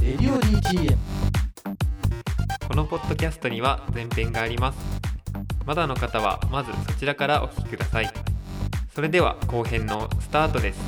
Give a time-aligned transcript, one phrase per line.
[0.00, 0.96] レディオ DTM
[2.68, 4.78] このポッドキャストには前編があります。
[5.66, 8.12] まだの方はまずそちらからお聞きください。
[8.94, 10.80] それでは後編のスタートです。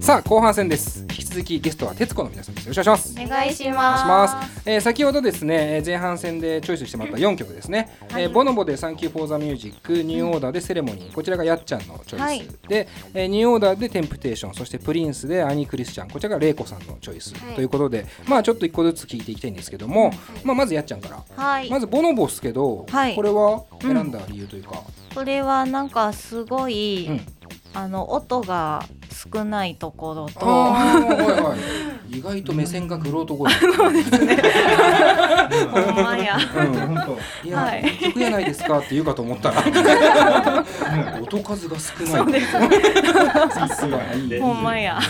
[0.00, 1.05] さあ後半戦です
[1.36, 2.64] 続きゲストはテツコの皆さんです。
[2.64, 4.04] よろしくお願いします。
[4.04, 4.62] お願いします。
[4.64, 8.22] えー先ほどですねえー前半戦でチョイスしてもらった4曲ですね、はい。
[8.22, 12.48] えーボノボで「Thank You for the Music」ニューオーダーで「セレモニー」こちらがやっちゃんのチョイス、はい。
[12.68, 17.54] で、えーニューオーダーで「テンプテーション」そして「プリンス」で「Annie Christian」こちらがレイコさんのチョイス、はい。
[17.54, 20.10] ということでまあちょっと一個ずつ聞いていきたいんですけども、
[20.42, 21.68] まあ、まずやっちゃんから、はい。
[21.68, 23.14] まずボノボっすけど、はい。
[23.14, 24.82] これは選んだ理由というか、
[25.14, 27.20] これはなんかすごい、うん。
[27.74, 28.86] あの音が
[29.34, 30.48] 少ないところと、ああ
[30.84, 31.04] はい
[31.40, 31.56] はい
[32.08, 33.66] 意外と目線がグロート声ほ
[36.00, 36.36] んまや。
[36.36, 37.48] うん、本当。
[37.48, 37.82] いや、はい
[38.20, 39.68] やないですかって言うかと思ったら、う
[41.20, 42.06] ん音数が少ない。
[42.06, 42.52] そうです。
[42.52, 42.60] さ
[43.68, 44.40] すがいい。
[44.40, 45.00] ほんまや。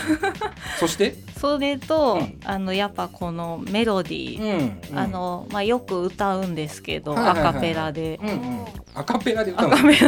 [0.79, 8.19] そして、それと、うんあのやっぱこのメロディー、んあ、のまあよく歌うんですけど、はいはいはいはいアカペラで。
[8.23, 8.65] うんうん、
[8.95, 9.77] アカペラで歌うの？
[9.77, 10.07] 珍しいで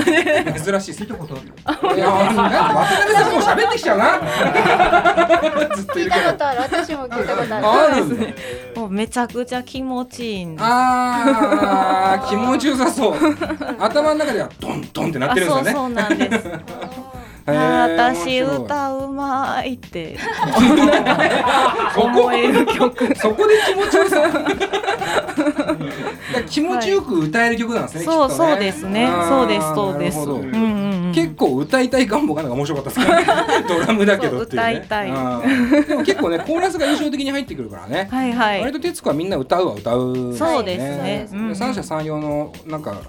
[0.82, 0.92] す。
[1.04, 1.44] 聞いたことある。
[1.95, 4.20] いや、なんか渡辺さんもう喋ってきちゃうな？
[5.76, 6.12] ずっとい聞い。
[6.12, 8.26] たことある私も聞いたことあるあるんだ。
[8.76, 10.64] もうめちゃくちゃ気持ちいいんです。
[10.66, 13.14] ああ、気持ちよさそう。
[13.80, 15.72] 頭の中ではドンドンってなってるんですよね。
[15.72, 16.50] そうそうなんです。
[17.52, 20.16] 私歌うまいって
[21.95, 22.04] そこ？
[22.04, 23.16] 思える曲。
[23.16, 24.30] そこで気持ちよさ。
[26.48, 28.04] 気持ちよく歌える曲なんですね。
[28.04, 30.79] そうきっとねそうですねそうですそうですうん
[31.14, 33.34] 結構歌いたい願望がなんか面白かったですか？
[33.36, 35.10] ら、ね、ドラムだけどっていう、ね、いたい。
[35.10, 35.86] うん。
[35.86, 38.62] でも結構ねコーラスが印象的に入ってくるからね、はいはい。
[38.62, 41.28] 割と徹子はみんな歌うは歌う、そうですね。
[41.32, 43.02] でうんうん三者三様のなんか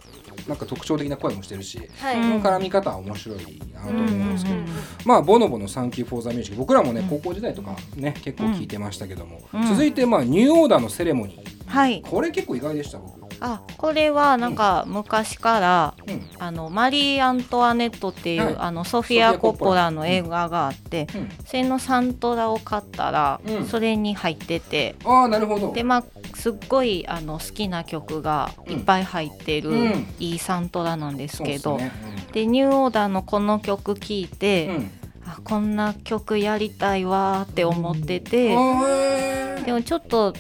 [0.48, 3.38] なんか特徴的な声もしてるし、はい、うんその絡み方は面白い
[3.74, 4.74] なと思うんですけど、うんうんうん。
[5.04, 7.08] まあボノボの「サンキュー・フォー・ザ・ミュージック」僕らもね、うん。
[7.08, 9.66] 高校時代とかね結構聞いてましたけども、うん。
[9.66, 11.60] 続いてまあニューオーダーの Ceremony。
[11.66, 12.02] はい。
[12.02, 16.22] これ結構意外でした僕、あこれはなんか昔から、うん。
[16.38, 18.56] あのマリー・アントワネットっていう、はい。
[18.58, 23.66] あのソフィア・コッポラの映画があって、うん、それのサントラを買ったら、うん。
[23.66, 25.72] それに入っててああなるほど。
[25.72, 30.06] でまあすっごいあの好きな曲がいっぱい入ってる、うん。
[30.18, 31.92] いいサントラなんですけどね。
[32.32, 34.74] でニューオーダーのこの曲聴いて、うん。
[34.76, 34.90] うん
[35.26, 38.56] あこんな曲やりたいわーって思ってて、で
[39.72, 40.32] もちょっと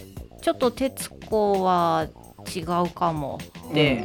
[0.42, 2.08] ちょっと徹子は
[2.54, 3.38] 違うかも
[3.70, 4.04] って、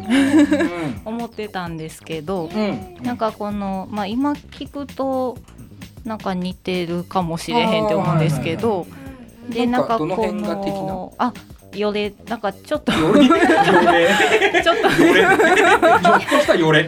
[1.06, 2.60] 思ってたんですけど、うん。
[2.98, 5.38] うんなんかこの、まあ、今聞くと
[6.04, 8.88] なんか似てるかもしれへんって思うんですけど、
[9.50, 11.34] でなかなんんかこどのあ
[11.74, 16.88] よれなんかちょっと ちょっとちょっとしたよれ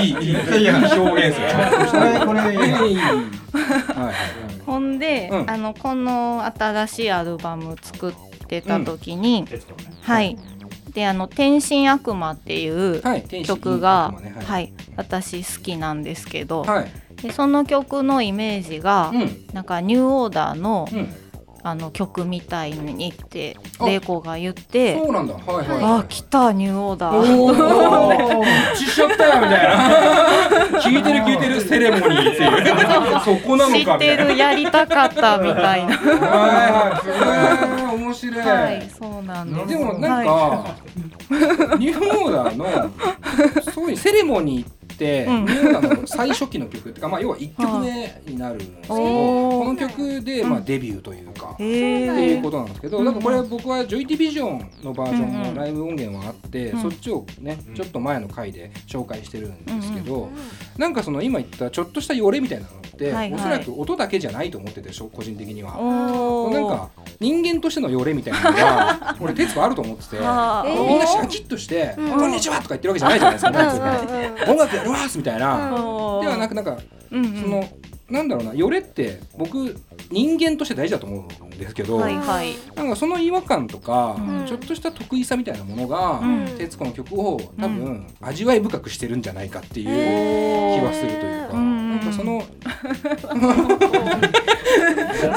[0.00, 0.70] いいいいいい。
[0.70, 1.46] 表現する
[2.26, 3.16] これこれいいいいいいはい
[3.94, 4.14] はい
[4.66, 5.50] ほんで、うん。
[5.50, 8.14] あのこの新しいアルバム作っ
[8.46, 9.46] てた時に、
[10.02, 10.36] はい。
[10.92, 13.02] であの「天津悪魔」っていう
[13.44, 14.46] 曲が、いい悪魔ね。
[14.46, 16.90] はい、私好きなんですけど、はい。
[17.22, 19.46] でその曲のイメージが、うん。
[19.52, 21.08] なんかニューオーダーの,、うん
[21.68, 25.34] あの曲みたいにってあ玲子が言ってそうなんだ。
[25.34, 27.16] はいはいあ来たニューオーダー。
[27.16, 29.68] おお一致しちゃったよみたい
[30.72, 30.80] な。
[30.80, 33.20] 聞いてる聞いてるセレモニーっていう。
[33.20, 35.94] そこなのかみ知ったてるやりたかったみたいな。
[35.94, 38.40] はいはい面白い。
[38.40, 39.68] はいそうなんです。
[39.68, 40.74] でもなんか、は
[41.78, 42.90] ニューオーダーの
[43.74, 44.77] そういうセレモニーって、
[45.28, 45.44] うん。
[45.44, 60.28] ニューオーダーの最初期の曲っていうか、まあ、 要は1曲目になるんですけど、この曲で、まあ、うんデビューというか、い、っていうことなんですけど、だからこれ僕はジョイディビジョンのバージョンのライブ音源はあって、うんそっちをねちょっと前の回で紹介してるんですけど、
[60.76, 63.40] なんかその今言ったちょっとしたよれみたいなのって、はいはい。
[63.40, 65.72] おそらく音だけじゃないと思っててしょ個人的には。
[66.52, 70.16] なんか人間としてのよれみたいなのが 俺徹子あると思ってて。
[70.16, 72.10] みんなシャキッとして「うん。
[72.10, 74.76] こんにちは!」とか言ってるわけじゃないじゃないですか、音楽。
[74.76, 75.70] やりますみたいな、
[76.22, 76.78] ではなくなんか
[77.10, 77.42] うんうん。
[77.42, 77.64] その、
[78.08, 79.76] なんだろうなよれって僕
[80.10, 82.54] 人間として大事だと思うんですけど、はいはい。
[82.74, 84.46] なんかその違和感とか、うん。
[84.46, 86.46] ちょっとした得意さみたいなものが、うん。
[86.56, 89.86] 徹子の曲を多分、味わい深くしてるんじゃないかっていう
[90.80, 92.44] 気はするというか、うんなんかその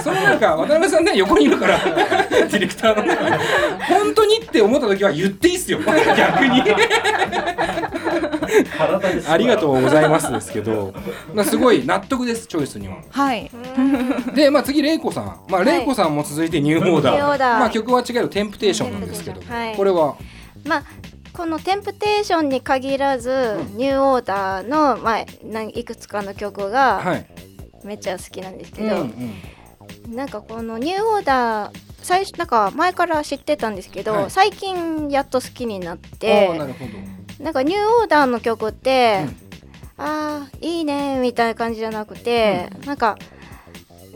[0.03, 3.15] そのなんか渡辺さんね横にいるからディレクターの
[3.88, 5.80] 本当にって思った時は言っていいっすよ。
[5.80, 6.62] 逆に
[9.27, 10.94] ありがとうございますですけど、
[11.33, 12.98] まあ、すごい納得ですチョイスには。
[13.09, 13.50] はい。
[14.36, 17.59] で、まあ、次レイコさん、まあ、レイコさんも続いてニューオーダー,、ニューオーダー。
[17.59, 19.75] まあ、曲は違うよテンプテーションなんですけど、はい。
[19.75, 20.15] これは
[20.65, 20.83] まあ
[21.33, 27.25] この「テンプテーション」に限らず、ニューオーダーの、まあ、いくつかの曲がはい。
[27.83, 30.15] めっちゃ好きなんですけうんど、うん。
[30.15, 34.31] なんかこのニューオーダー最初なんか前から知ってたんですけど、はい。
[34.31, 37.44] 最近やっと好きになっあてーなるほど。
[37.44, 39.24] なんかニューオーダーの曲って、
[39.98, 40.03] うん。
[40.03, 43.18] あーいいねみたいな感じじゃなくて、なんか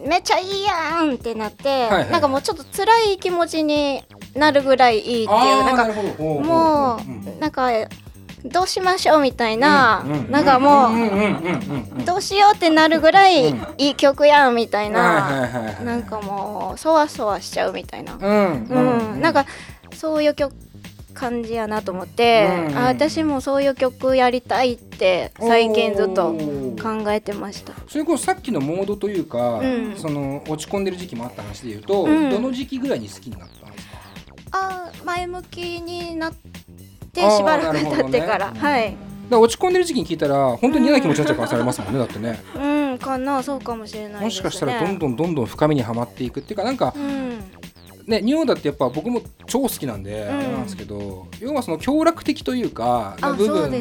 [0.05, 2.11] めっちゃいいやんってなって、はいはい。
[2.11, 4.03] なんかもうちょっと辛い気持ちに
[4.35, 6.97] なるぐらいいいっていうなんかもほうほ
[7.37, 7.69] うなんか
[8.45, 13.65] どうしましょうみたいな、なんかもう、どうしようってなるぐらいうん。
[13.77, 15.49] いい曲やんみたいな、
[15.83, 18.65] なんかもうそわそわしちゃうみたいな、うん。
[18.65, 19.21] うん。
[19.21, 19.45] なんか
[19.93, 20.53] そういう曲
[21.13, 22.77] 感じやなと思って、うん。
[22.77, 26.35] あ私もそういう曲やりたいって最近ずっと
[26.81, 27.73] 考えてました。
[27.87, 29.95] それこそさっきのモードというか、うん。
[29.97, 32.29] その落ち込んでる時期もあった話で言うと、うん。
[32.29, 33.97] どの時期ぐらいに好きになったんですか？
[34.51, 36.33] あー前向きになっ
[37.15, 38.95] てしばらく経ってから、はい、
[39.29, 42.39] だ落ち込んでる時期に聞いたら本当に嫌な気持ちになっちゃうからされますもんね だってね。
[42.55, 42.59] う
[42.93, 44.19] んかなそうかもしれないね。
[44.21, 47.39] もしかしたらどんどんどんどん深みにはまっていくっていうかなんかうん。
[48.07, 50.37] ねニューオーダーってやっぱ僕も超好きなんで、うん。
[50.37, 53.71] あれなんですけど要はその協楽的というかあ部分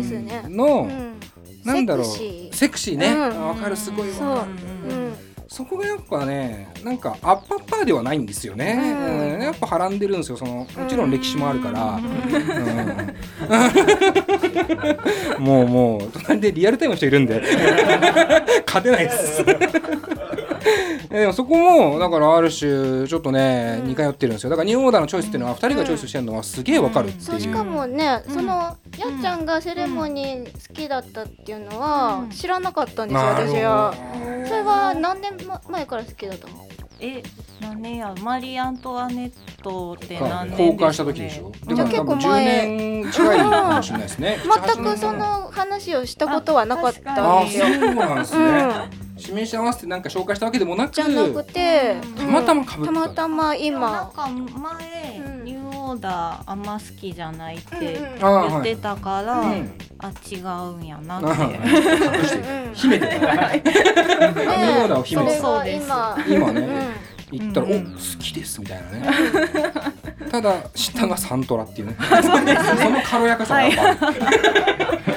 [0.57, 1.21] の、うん。
[1.65, 2.07] なんだろう。
[2.07, 2.99] セクシー。
[2.99, 3.09] ね。
[3.09, 3.49] うん。
[3.49, 3.77] わ、かる。
[3.77, 4.47] すごいわか
[4.89, 4.95] る。
[4.97, 9.35] うんそこがやっぱねなんかアッパッパーではないんですよね、うん。
[9.35, 9.43] うん。
[9.43, 12.05] やっぱはらんでるんですよそのもちろん歴史もあるから、うん。
[15.45, 17.43] もうもう隣でリアルタイムの人いるんで。
[18.67, 19.45] 勝てないです
[21.17, 24.51] えでもそこもだからある種ちょっとね、似通ってるんですよ。
[24.51, 28.35] だからニューオーダーのチョイスっていうのは2人がチョイスしてるのはすげえわかるっていう、そうしかもね、うん。
[28.35, 28.77] そのや
[29.17, 32.31] っちゃんがセレモニー好きだったっていうのはうん。
[32.31, 33.95] 知らなかったんですよ、私は。
[34.49, 36.67] それは何年ま前から好きだったの？
[36.99, 37.23] え
[37.61, 38.13] 何年や？
[38.21, 39.33] マリー・アントワネッ
[39.63, 41.53] トってか何年公開した時でしょ？
[41.75, 44.39] じゃあだから多分10結構前年近いかもしれないですね。
[44.75, 47.67] 全くその話をしたことはなかったんですよ。
[47.67, 48.45] そうなんですね、
[48.99, 52.85] うん指名して合わせてなんか紹介したわけでもなくじゃなくて、たまたま被った。
[52.85, 54.13] たまたまなん今。
[54.15, 55.45] か前、うん。
[55.45, 59.73] ニューオーダーあんま好きじゃないって言ってたから、うん。
[59.99, 61.59] あ違うんやなあって。
[62.75, 63.17] 秘めてた。
[63.57, 65.41] ニューオーダーを秘めてた。
[65.41, 66.27] それが今。
[66.29, 67.04] 今ね
[67.35, 67.73] うん言ったら「うん。
[67.73, 69.03] お好きです」みたいなね。
[70.31, 71.97] ただ知ったのがサントラっていうね。
[72.01, 72.29] そ
[72.91, 74.23] の軽やかさがやっぱある。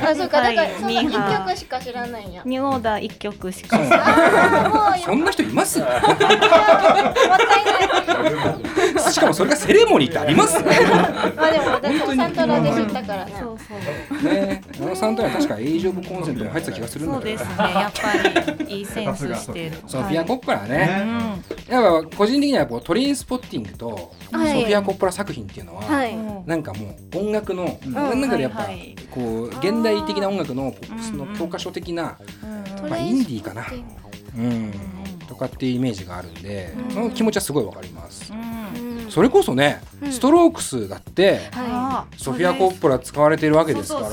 [0.10, 0.72] あ、そうか、だからはい。
[0.80, 1.48] その一ミーハー。
[1.48, 2.42] 曲しか知らないんや。
[2.46, 3.78] ニューオーダー一曲しか。
[3.78, 5.80] あーもうそんな人います？
[5.80, 6.36] もったいな
[9.08, 9.12] い。
[9.12, 10.62] しかもそれがセレモニーってあります？
[10.62, 10.72] ね
[11.36, 13.26] まあでも私もサントラで知ったから。
[13.26, 13.34] ね。
[13.40, 14.34] そうそう。
[14.34, 14.62] ね。
[14.80, 17.74] あのサントラは確かエイジ・オブ・コンセントも入ってた気がするんだけどそうですね。
[17.74, 19.78] やっぱりいいセンスしてる。
[19.88, 26.16] ソフィア・コップラはね、ねやっぱ個人的にはこうトレインスポッティングとソフはいィア・コップラ作品っていうのは、はい。
[26.16, 27.94] うんなんかもう音楽の、うん。
[27.94, 28.70] なんだかでやっぱ、
[29.12, 32.18] こう現代的な音楽のポップスの教科書的な、
[32.82, 32.90] うん。
[32.90, 33.66] まあ、インディーかな、
[34.38, 34.72] うん、
[35.28, 38.32] とかっていうイメージがあるんで、その気持ちはすごいわかります、
[39.10, 40.12] それこそね、うん。
[40.12, 44.10] ストロークスだって、はあソフィア・コップラ使われてるわけですから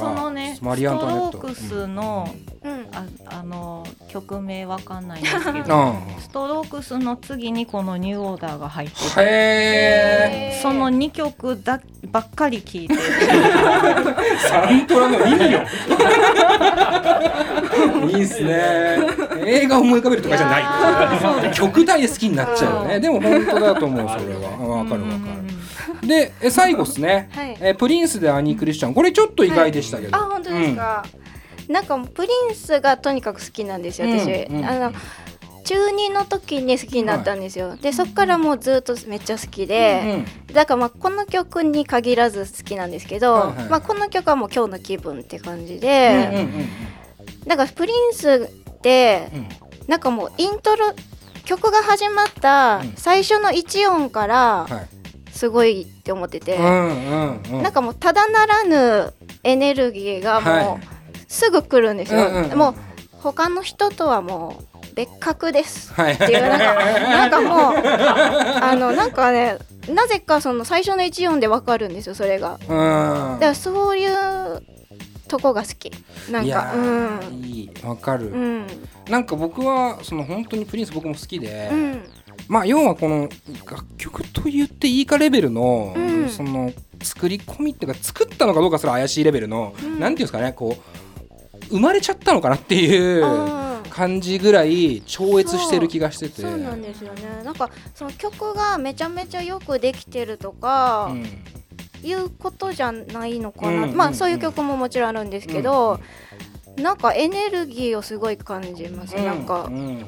[0.61, 1.38] マリー・アントワネット。
[1.38, 2.54] ストロークスの、い。
[2.64, 2.88] うん。
[2.93, 5.64] ああの曲名わかんないんですけうん。
[5.64, 11.81] どストロークスの次にこのニューオーダーが入っててへその2曲だ
[12.11, 12.94] ばっかり聴いて。
[14.49, 15.61] サントラの意味よ
[18.09, 18.99] いいっすね。
[19.47, 21.52] 映画を思い浮かべるとかじゃない。
[21.52, 23.00] 曲体で好きになっちゃうよね。
[23.00, 24.50] でも本当だと思うそれは。
[24.59, 25.14] わかるわか
[26.02, 26.06] る。
[26.06, 27.56] でえ最後っすね、はい。
[27.61, 28.94] えプリンスでアニー・クリスチャン。
[28.94, 31.04] これちょっと意外でしたけど、あ、本当ですか。
[31.68, 34.30] なんかプリンスがとにかく好きなんですよ、私。
[34.30, 34.56] うん。
[34.59, 34.64] うん。
[34.64, 34.92] あの
[35.64, 37.76] 中二の時に好きになったんですよ。
[37.76, 43.68] で、そっからもうずっとめっちゃ好きで、だからまあこの曲に限らず好きなんですけど、はいはい。
[43.71, 46.47] まあこの曲はもう今日の気分って感じうんうんで、
[47.47, 49.38] なんかプリンスってうん。
[49.40, 49.49] うん
[49.87, 50.94] なんかもうイントロ
[51.44, 52.92] 曲が始まったうん。
[52.97, 55.04] 最初の1音からはい。
[55.30, 57.62] すごいって思ってて、うんうんうん。
[57.62, 61.03] なんかもうただならぬエネルギーがもはう
[61.35, 62.59] すぐ来るんですよ、うんうんうん。
[62.59, 62.75] もう
[63.21, 65.93] 他の人とはもう別格です。
[65.93, 66.14] はい。
[66.14, 67.83] っていうなんかなんかもう
[68.62, 72.59] あのなんかねなぜかその最初の1音でわかるんですよそれが。
[72.61, 72.69] うん。
[72.69, 74.62] だからそういう
[75.26, 75.91] とこが好き。
[76.31, 77.19] なんかうん。
[77.19, 78.67] ーいいわかる、うん。
[79.09, 82.03] なんか僕はその本当にプリンス僕も好きで、うん。
[82.47, 83.29] まあ要はこの
[83.69, 86.29] 楽曲と言っていいかレベルの、うん。
[86.29, 86.73] その
[87.03, 89.99] 作り込みっていうか作ったのかどうかすら怪しいレベルの、うん。
[89.99, 91.03] なんていうんですかねこう
[91.68, 96.42] 生まれちゃったのかなっていう感じぐらい超越してる気がしてて。
[96.42, 97.23] そうなんですよね。
[97.44, 101.26] なんかその曲がめちゃめちゃよくできてるとか、うん。
[102.04, 105.99] いうことじゃないのかな、うんまあそういう曲ももちろんあるんですけど、
[106.76, 109.80] なんかエネルギーをすごい感じます、なんか、うんうん。
[109.80, 110.06] うん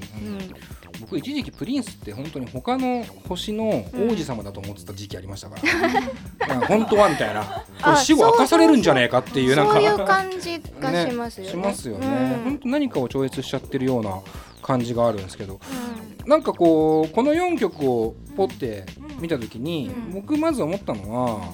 [1.08, 5.56] 僕一時期プリンスって本当に他の星の王子様だと思ってた時期ありましたか
[6.40, 7.64] ら、 なんか本当はみたいな。
[7.80, 9.74] これ死後明かされるんじゃねえかっていうなんか。
[9.74, 11.50] そういう感じがしますよね。
[11.52, 12.44] しますよね、うん。
[12.44, 14.20] 本当何かを超越しちゃってるような
[14.62, 15.60] 感じがあるんですけど。
[16.26, 18.84] なんかこうこの4曲をポって
[19.20, 20.12] 見た時に、うん。
[20.12, 21.52] 僕まず思ったのは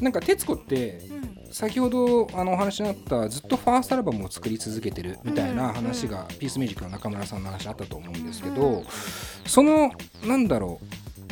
[0.00, 1.02] なんか徹子って
[1.50, 8.84] 先ほどあのお話になったずっとファーストアルバムを作り続けてるみたいな話が、ピースミュージックの中村さんの話あったと思うんですけど、
[9.46, 9.92] その
[10.24, 10.86] なんだろう。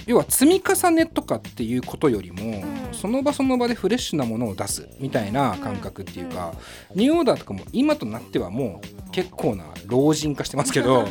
[0.06, 2.64] 要は積み重ねとかっていうことよりも、ん。
[2.92, 6.54] その場その場でフレッシュなものを出すみたいな感覚っていうか、
[6.94, 11.06] ニューオーダーとかも今となってはもう結構な老人化してますけど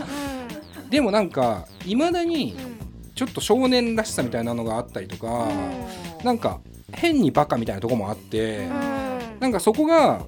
[0.89, 2.55] でもなんかいまだに
[3.13, 5.47] ちょっと少年らしさみたいなのがあったりとか、
[6.23, 6.59] なんか
[6.91, 8.67] 変にバカみたいなとこもあって、
[9.39, 10.25] なんかそこが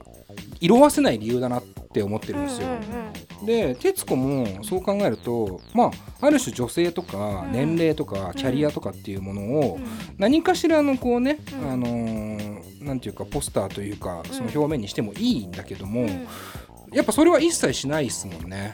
[0.59, 2.67] 色あせない理由だなって思ってるんですよ。
[3.45, 7.51] で徹子もそう考えるとまあある種女性とかうん。
[7.51, 9.79] 年齢とかキャリアとかっていうものを
[10.17, 11.71] 何かしらのこうね、うん。
[11.71, 16.07] あのーなんていうかポスターというかその表面にしてもいいんだけども、
[16.93, 18.73] やっぱそれは一切しないですもんね。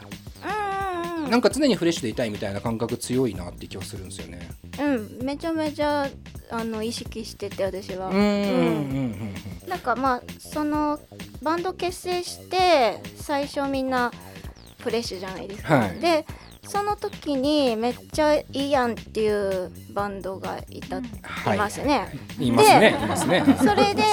[1.30, 4.50] なんか常にフレッシュでいたいみたいな感覚強いなって気はするんですよね。
[4.80, 6.08] うん、めちゃめちゃ
[6.52, 8.10] あの意識してて私は。
[8.10, 9.36] うんうんうん
[9.68, 11.00] なんかまあその
[11.42, 14.12] バンド結成して最初みんな
[14.80, 15.76] フレッシュじゃないですか。
[15.78, 16.26] はいで
[16.68, 22.08] その時にめっちゃいいやんっていうバンドがいた、はいいますね。
[22.40, 23.44] いますねいますね。
[23.60, 24.04] それで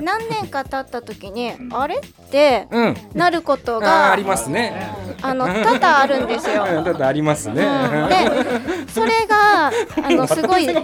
[0.00, 2.96] 何年か経った時にあれってうん。
[3.14, 4.90] なることがありますね。
[5.22, 6.64] あの多々あるんですよ。
[6.64, 7.64] だってありますね。
[7.64, 9.72] うんでそれがあ
[10.10, 10.76] のすごいはい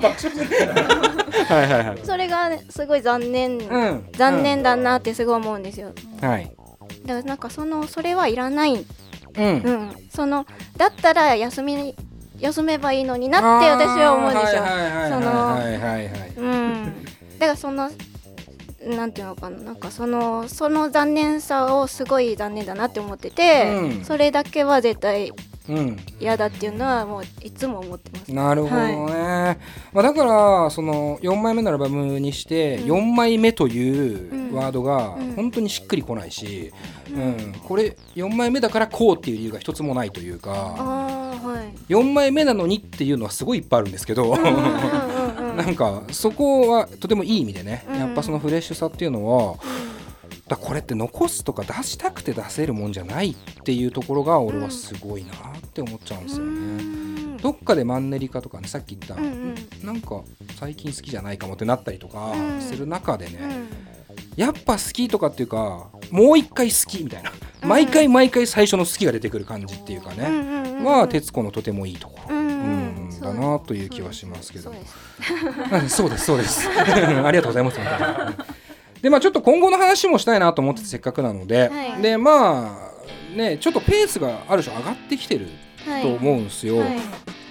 [1.50, 1.98] はいはい。
[2.04, 4.08] それがねすごい残念、うん。
[4.12, 5.92] 残念だなってすごい思うんですよ。
[6.22, 6.28] うん。
[6.28, 6.54] はい。
[7.04, 8.84] だからなんかそのそれはいらない、
[9.36, 9.70] うんう。
[9.72, 11.94] ん、そのだったら休み
[12.38, 14.62] 休めばいいのになって私は思うんですよ。
[14.62, 16.32] そのはいはいはい。
[16.36, 17.04] うん、
[17.38, 17.90] だからその
[18.84, 25.32] なんていうのかななんかそのその残念さをすごい残念だなって思ってて、うんそれだけは絶対
[25.68, 25.96] うん。
[26.20, 28.32] 嫌だっていうのはもういつも思ってます。
[28.32, 28.76] なるほど
[29.06, 29.58] ね。
[29.92, 36.70] まあだからその4枚目のアルバムにしてうん4枚目というワードがうん本当にしっくりこないし、
[37.10, 41.92] うん、これ4枚目だからこうっていう理由が一つもないというか、はい。
[41.92, 44.36] 4枚目なのにっていうのはすごいいっぱいあるんですけど。
[45.56, 47.98] なんかそこはとてもいい意味でね、うん。
[47.98, 49.56] やっぱそのフレッシュさっていうのは
[50.48, 53.34] だこれって残すとか出したくて出せるもんじゃないっ
[53.64, 57.38] ていうところが俺はすごいなって思っちゃうんですよね。
[57.40, 59.26] どっかでマンネリ化とかねさっき言った、うんう
[59.82, 59.86] ん。
[59.86, 60.22] なんか
[60.58, 62.60] 最近好きじゃないかもってなったりとかうん。
[62.60, 63.68] する中でね、うん。
[64.36, 67.32] やっぱ好きとかっていうかもう一回好きみたいな、
[67.62, 72.34] 毎回毎回最初の好きが出てくる感じっていうかね、は徹子のとてもいいところ、
[73.24, 74.94] だなという気はしますけどそうです。
[75.72, 76.24] うんそうです。
[76.26, 76.68] そうです。
[76.68, 77.78] ありがとうございます。
[79.02, 82.02] でまあちょっと今後の話もしたいなと思っててせっかくなので、はい。
[82.02, 82.90] でま
[83.32, 85.48] あねちょっとペースがある種上がってきてる
[85.86, 86.98] はいと思うんですよ、はい。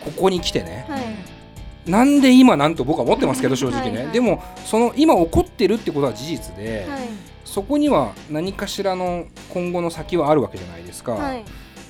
[0.03, 1.89] ここに来てね、はい。
[1.89, 4.13] なんで今なんと僕は思ってますけど正直ね、はいはい。
[4.13, 7.01] でもその今起こってるってことは事実で、はい。
[7.45, 11.43] そこには何かしらの今後の先はあるわけじゃないですか、はい。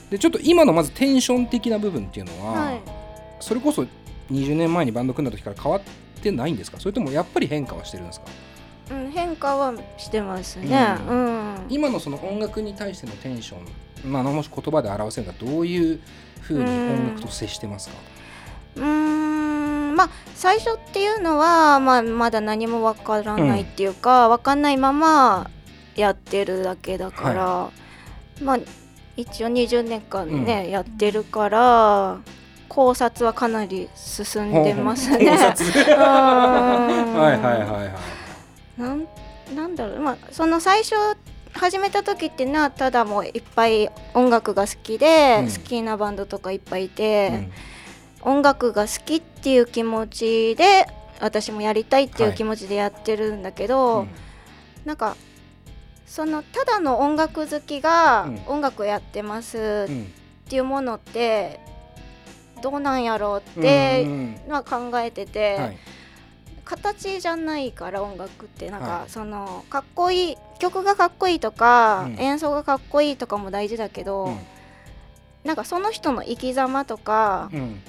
[0.10, 2.82] でちょっと今のまずテンション的な部分っていうのは、はい
[3.44, 3.86] それこそ
[4.32, 5.82] 20年前にバンド組んだ時から変わっ
[6.22, 6.80] てないんですか？
[6.80, 8.28] それともやっぱり変化はしてるんですか？
[8.92, 10.96] うん変化はしてますね。
[11.08, 11.56] ううん。
[11.70, 13.58] 今のその音楽に対してのテンショ
[14.08, 16.00] ン、まあ、もし言葉で表せるならどういう
[16.42, 17.96] ふうに音楽と接してますか、
[18.78, 19.96] うーん。
[19.96, 25.50] まあ最初っていうのは、まあ、まだ何もわからないっていうか、わかんないまま
[25.96, 27.70] やってるだけだから、
[28.42, 28.60] まあ
[29.16, 32.18] 一応20年間ね、やってるから
[32.74, 35.30] 考察はかなり進んでますね。
[35.30, 35.36] は
[37.38, 38.82] いはいはいはい。
[38.82, 39.08] なん
[39.56, 40.00] なんだろう。
[40.00, 40.96] まあその最初
[41.54, 45.52] 始めた時っていうのはただもういっぱい音楽が好きで、うん。
[45.52, 47.30] 好きなバンドとかいっぱいいて、
[48.26, 48.32] うん。
[48.38, 50.88] 音楽が好きっていう気持ちで
[51.20, 54.10] 私もやりたいっていう気持ちでやってるんだけど、うん。
[54.84, 55.16] なんか
[56.08, 58.42] そのただの音楽好きがうん。
[58.48, 60.12] 音楽やってますうん。
[60.46, 61.60] っていうものって
[62.64, 65.78] どうなんやろうってうんのは考えてて、はい。
[66.64, 69.10] 形じゃないから音楽ってなんか、はい。
[69.10, 72.20] そのかっこいい曲がかっこいいとか、うん。
[72.20, 74.38] 演奏がかっこいいとかも大事だけど、うん。
[75.44, 77.82] なんかその人の生き様とか、うん。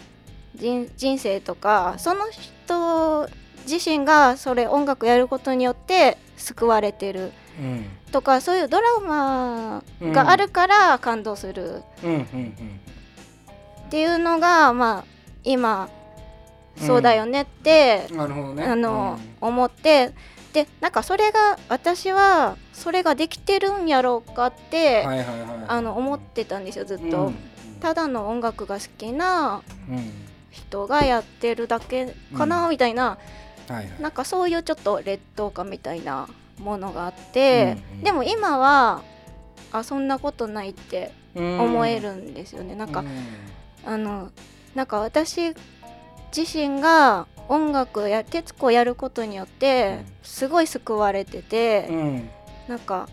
[0.57, 3.29] 人人生とかその人
[3.69, 7.87] 自身がそれ音楽やることによって救われてるうん。
[8.11, 11.83] とかそういうドラマがあるから感動する
[13.87, 15.05] っていうのがまあ
[15.45, 15.89] 今
[16.77, 18.17] そうだよねって、うん。
[18.17, 18.65] なるほどね。
[18.65, 20.13] あの、思って
[20.53, 25.65] でなんかそれが私はそれができてるんやろうかって、うんはいはいはい。
[25.69, 27.35] あの思ってたんですよずっと、うん。
[27.81, 30.11] ただの音楽が好きなうん。
[30.51, 32.71] 人がやってるだけかな、うん。
[32.71, 33.19] みたいな
[33.69, 33.89] はいはい。
[34.01, 38.05] なんかそういうちょっと劣等感みたいなものがあって、うんうん。
[38.05, 39.03] でも今は
[39.73, 41.61] あそんなことないってうん。
[41.61, 43.09] 思えるんですよね、なんかうん
[43.87, 44.31] あの
[44.75, 45.55] なんか私
[46.37, 52.31] 自身が音楽や徹子をやることによってうんすごい救われてて、うん。
[52.67, 53.09] なんか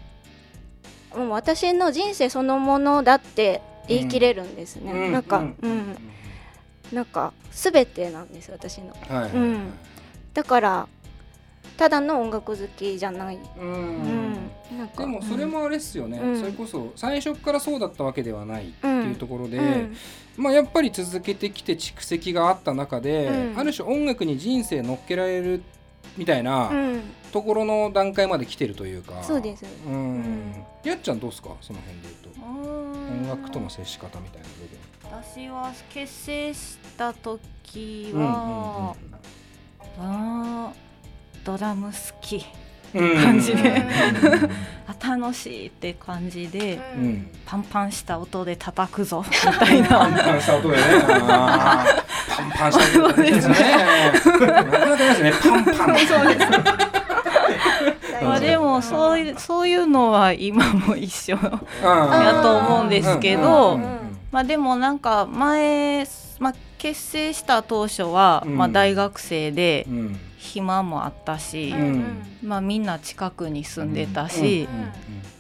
[1.16, 5.98] もう私の人生そのものだって言い切れるんですね、なんか、うん。
[6.92, 8.96] なんか全てなんです私の。
[9.10, 9.32] はい。
[9.32, 9.74] うん。
[10.34, 10.88] だから
[11.82, 14.04] ただの音楽好きじゃない、ううん。
[14.04, 14.34] ん
[14.78, 15.02] なんか。
[15.02, 16.40] でもそれもあれっすよね、うん。
[16.40, 19.96] それこそ最初からそうだったわけではないっていうところで、うん。
[20.38, 23.60] まあ、やっぱり続けてきて蓄積があった中で、うん。
[23.60, 25.64] ある種音楽に人生乗っけられる
[26.18, 27.02] みたいなうん。
[27.32, 29.66] ところの段階まで来てるというか、そうです。
[29.88, 30.54] うん、うん。
[30.84, 31.56] やっちゃんどうですか？
[31.62, 32.42] その辺で言うと。
[32.46, 32.92] 音
[33.24, 35.24] 音楽との接し方みたいな部分。
[35.24, 38.96] 私は結成した時うんは、
[39.98, 40.91] あー
[41.44, 42.46] ドラム好き
[42.94, 43.70] 感じで。
[43.70, 44.50] うん。
[44.88, 47.04] あ楽しいって感じで、うん。
[47.04, 50.84] うんパンパンした音で叩くぞ みたいパンなパンした音でね。
[51.06, 51.18] パ
[52.44, 53.56] ンパンした音ですね。
[54.24, 55.34] なかなかないですね。
[55.42, 55.98] パンパン。
[55.98, 56.48] そうです
[58.24, 64.18] まあでもそういうそういうのは今も一緒ややと思うんですけど、うん。
[64.32, 66.08] まあでもなんか前、
[66.40, 68.58] まあ、結成した当初は、うん。
[68.58, 72.24] まあ、大学生でうん暇もあったし、うん。
[72.44, 74.68] まあ、みんな近くに住んでたし、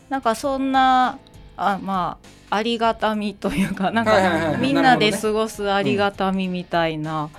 [0.09, 1.17] うなんかそんな
[1.57, 2.17] あま
[2.49, 7.29] あありがたみというかなんかみんなで過ごすありがたみみたいな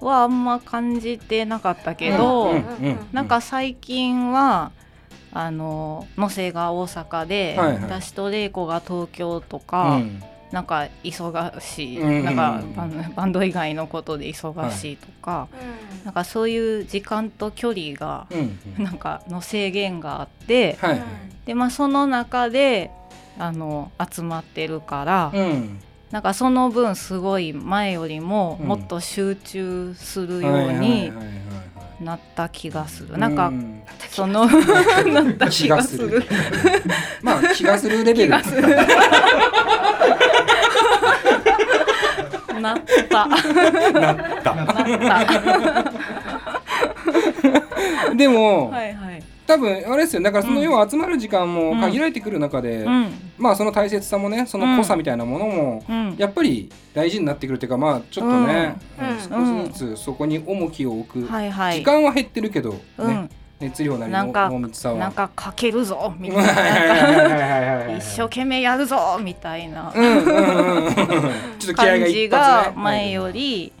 [0.00, 2.52] はあんま感じてなかったけど、
[3.12, 4.72] なんか最近は
[5.32, 7.82] あの野瀬が大阪で、はいはい。
[7.84, 12.24] 私と玲子が東京とうか、んなんか忙しい、うん。
[12.24, 15.48] なんかバンバンド以外のことで忙しいとか、
[16.04, 18.84] なんかそういう時間と距離がうんうん。
[18.84, 20.90] なんかの制限があって、はい。
[20.92, 21.02] はい
[21.46, 22.90] でまあその中で
[23.38, 25.80] あの集まってるから、うん。
[26.10, 28.68] なんかその分すごい前よりもうん。
[28.68, 31.47] もっと集中するようはいはいにはいはい
[32.00, 33.18] なった気がする。
[33.18, 34.46] なんか、うんその
[35.12, 36.24] なった気気がする。
[37.22, 38.30] まあ気がするレベル。
[42.60, 43.26] なった。
[43.26, 45.26] なった なっ
[48.06, 48.14] た。
[48.14, 49.22] でも、はいはい。
[49.48, 50.22] 多分あれですよ。
[50.22, 50.62] だからそのうん。
[50.62, 53.32] 要は集まる時間も限られてくる中で、うん。
[53.38, 56.14] まあその大切さもねその濃さみたいなものも、うん。
[56.18, 59.08] やっぱり大事になってくるっていうかまあちょっとね、うん。
[59.08, 61.78] うん少しずつそこに重きを置く、はいはい。
[61.78, 63.30] 時間は減ってるけど、ねうん。
[63.60, 64.98] 熱量なりなんか濃密さは。
[64.98, 67.96] なんかかけるぞみはいたいな。
[67.96, 70.92] 一生懸命やるぞみたいなうんうんうんうん。
[71.58, 73.72] ちょっと気合が感じがね前より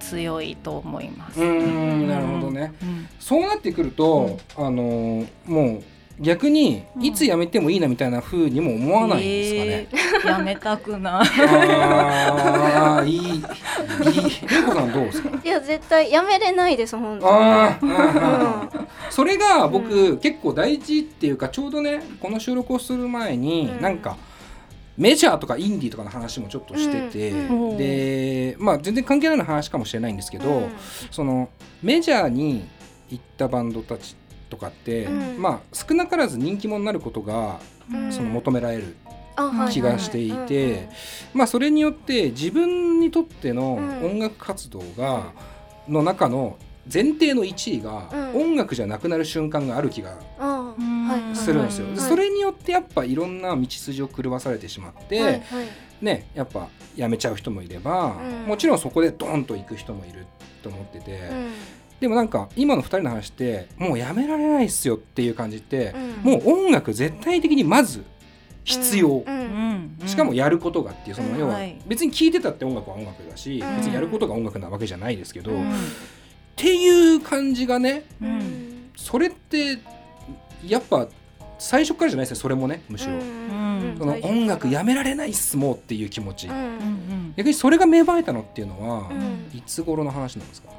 [0.00, 1.40] 強いと思います。
[1.40, 1.62] うんう
[2.04, 2.72] んなるほどね。
[2.82, 3.08] うん。
[3.18, 5.82] そうなってくると、あのーもう
[6.20, 9.88] 逆にうんいつ辞めてもいいなみたいな風にも思わないんですかね、
[10.24, 10.30] えー。
[10.30, 11.28] やめたくない。
[11.40, 13.42] ああいいいい。
[13.42, 15.30] 玲子 さんどうですか？
[15.44, 17.32] いや絶対やめれないです本当に。
[17.32, 18.86] ああ、うん。
[19.10, 23.80] それが僕、結構大事っていうかちょうどねこの収録をする前に、うん。
[23.80, 24.16] なんか
[24.98, 30.70] メジャーとかインディーとかの話もちょっとしてて、うんうんでまあ全然関係ない話かもしれないんですけど、うん。
[31.10, 31.48] その
[31.82, 32.68] メジャーに
[33.08, 34.16] 行ったバンドたち
[34.50, 35.40] とかって、うん。
[35.40, 37.60] まあ少なからず人気者になることが
[37.92, 38.12] うん。
[38.12, 38.96] その求められる
[39.70, 40.88] 気がしていて、
[41.32, 44.04] まあそれによって自分にとってのうん。
[44.04, 45.32] 音楽活動が、
[45.86, 46.58] の中の
[46.92, 48.42] 前提の1位が、うん。
[48.42, 50.18] 音楽じゃなくなる瞬間がある気が
[51.34, 51.88] するんですよ。
[51.88, 51.96] はい。
[51.98, 55.32] それによってやっぱいろんな道筋を狂わされてしまって、はい。
[55.32, 55.42] はい。
[56.00, 58.46] ねやっぱ辞めちゃう人もいれば、うん。
[58.46, 60.26] もちろんそこでドーンと行く人もいる
[60.62, 61.52] と思ってて、うん。
[62.00, 66.32] でもなんか今の2人の話ってもうやめられないっすよっていう感じって、うん。
[66.32, 68.04] もう音楽絶対的にまず
[68.64, 69.24] 必要。
[69.26, 69.98] うん。
[70.00, 70.06] うん。
[70.06, 71.38] しかもやることがっていうそのうん。
[71.38, 71.76] 要ははい。
[71.86, 73.76] 別に聴いてたって音楽は音楽だし、うん。
[73.76, 75.52] 別にやることが音楽なわけじゃないですけど、
[76.58, 78.38] っうんていう感じがねううん。
[78.38, 79.78] んそれって
[80.66, 81.08] やっぱ
[81.58, 89.56] 最初からじゃないですねそれもねむしろ、んその音楽やめられないっすもうっていう気持ち、うん逆にそれが芽生えたのっていうのは、うん。
[89.56, 90.70] いつ頃の話なんですか？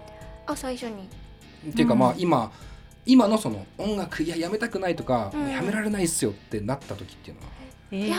[0.48, 1.08] あ最初に。
[1.70, 2.00] っていうかうん。
[2.00, 2.52] まあ今
[3.06, 5.50] 今のその音楽いややめたくないとか、うん。
[5.50, 7.48] やめられないっすよってなった時っていうのは。
[7.92, 8.18] えいや。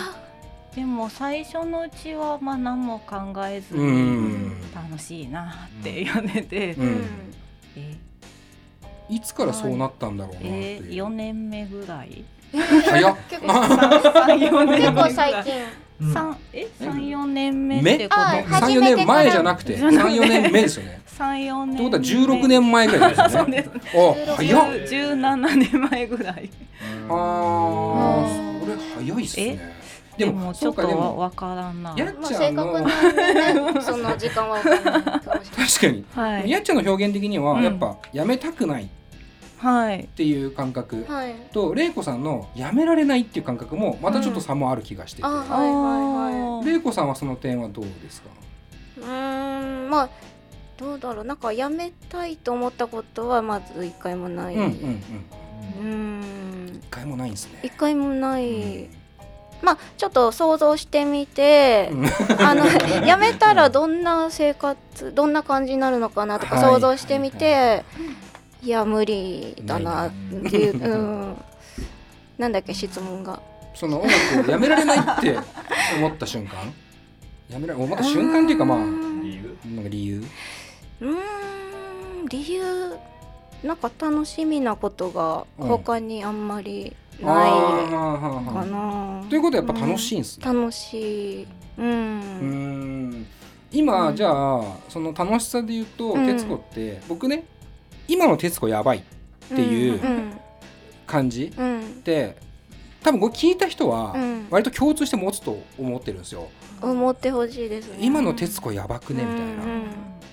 [0.74, 6.88] でも最初のうちはまあ何も考えずうにん、楽しいなってやめて、ううん。
[6.88, 7.00] んえ
[9.10, 11.00] いつからそうなったんだろうなってえい。
[11.00, 12.24] う、4年目ぐらい？
[12.52, 13.16] 早っ。
[13.28, 15.52] 結構34年結構目ぐらい最近
[16.12, 16.66] 三え？
[16.80, 18.20] 三四年目っ目てこと？
[18.20, 19.76] あ34初めて年前じゃなくて。
[19.78, 21.00] 34年目ですよね。
[21.06, 23.68] 三四年ってことは16年前ぐらいですよね。
[23.92, 24.30] そうですね。
[24.30, 24.86] あ早っ。
[24.88, 26.50] 十七年前ぐらい。
[27.08, 29.80] あーそれ早いっすね。
[30.16, 31.18] ででももちょっとそうかでも。
[31.18, 31.94] わからんな。
[31.96, 36.50] やっまあちゃんの正確なねその時間は 確かに、はい。
[36.50, 37.62] やっちゃんの表現的にはうん。
[37.64, 38.84] やっぱやめたくない。
[38.84, 38.86] っ
[39.60, 40.08] はい。
[40.16, 41.04] ていう感覚。
[41.06, 41.34] はい。
[41.52, 46.66] と玲子さんのやめられないっていう感覚もまたちょっと差もある気がしてて、あはいはいはい。
[46.66, 48.30] 玲子さんはその点はどうですか？
[48.98, 50.08] うーんまあ
[50.78, 51.24] どうだろう。
[51.26, 54.72] なんかやめたいと思ったことはまず一回もない、うんうんうん。
[54.72, 55.86] うー
[56.76, 56.76] ん。
[56.76, 57.60] 一回もないんですね。
[57.62, 58.88] 一回もない、
[59.62, 62.06] まあちょっと想像してみて、うん。
[62.42, 62.64] あの
[63.06, 66.64] やめたらどんな生活どんな感じになるのかなとかはい。
[66.64, 67.84] 想像してみて、
[68.62, 70.10] いや無理だなっ
[70.50, 70.94] ていう、う
[71.32, 71.36] ん、
[72.38, 73.40] なんだっけ質問が。
[73.74, 75.38] その音楽をやめられないって
[75.96, 76.58] 思った瞬間？
[77.48, 80.24] やめられ思った瞬間っていうかまあうーなんんか理由？
[81.00, 81.10] うー
[82.24, 82.96] ん理由
[83.62, 91.46] なんか楽しみなことが他にあんまりないあかーな、ということはやっぱ楽しいんですね、楽しい。
[91.78, 92.46] うん、うー
[93.16, 93.26] ん。
[93.72, 96.26] 今、うんじゃあその楽しさで言うと、うん。
[96.26, 97.44] 徹子って僕ね
[98.12, 99.02] 今の徹子やばいっ
[99.48, 100.32] ていううん
[101.06, 101.80] 感じうん。
[101.80, 102.36] って
[103.02, 104.46] 多分これ聞いた人はうん。
[104.50, 106.48] 割と共通して持つと思ってるんですよ、
[106.82, 107.98] 思ってほしいですね。
[108.00, 109.82] 今の徹子やばくねみたいな、うん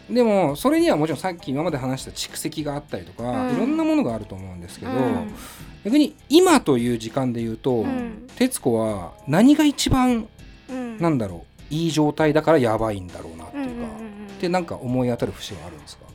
[0.09, 3.55] でもそれにはもちろんさっき今まで話した蓄積があったりとか、うん。
[3.55, 5.35] いろんなものがあると思うんですけど、うん。
[5.83, 8.25] 逆に今という時間で言うと、うん。
[8.37, 10.27] 徹子は何が一番
[10.69, 10.97] うん。
[10.97, 13.87] なんだろういい状態だからやばいんだろうなっていうか、
[14.37, 16.06] ってなんか思い当たる節はあるんですか？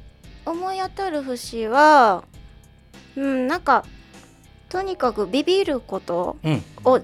[0.45, 2.25] 思い当たる節は
[3.17, 3.85] うんなんか
[4.69, 6.63] とにかくビビることうん。
[6.85, 7.01] を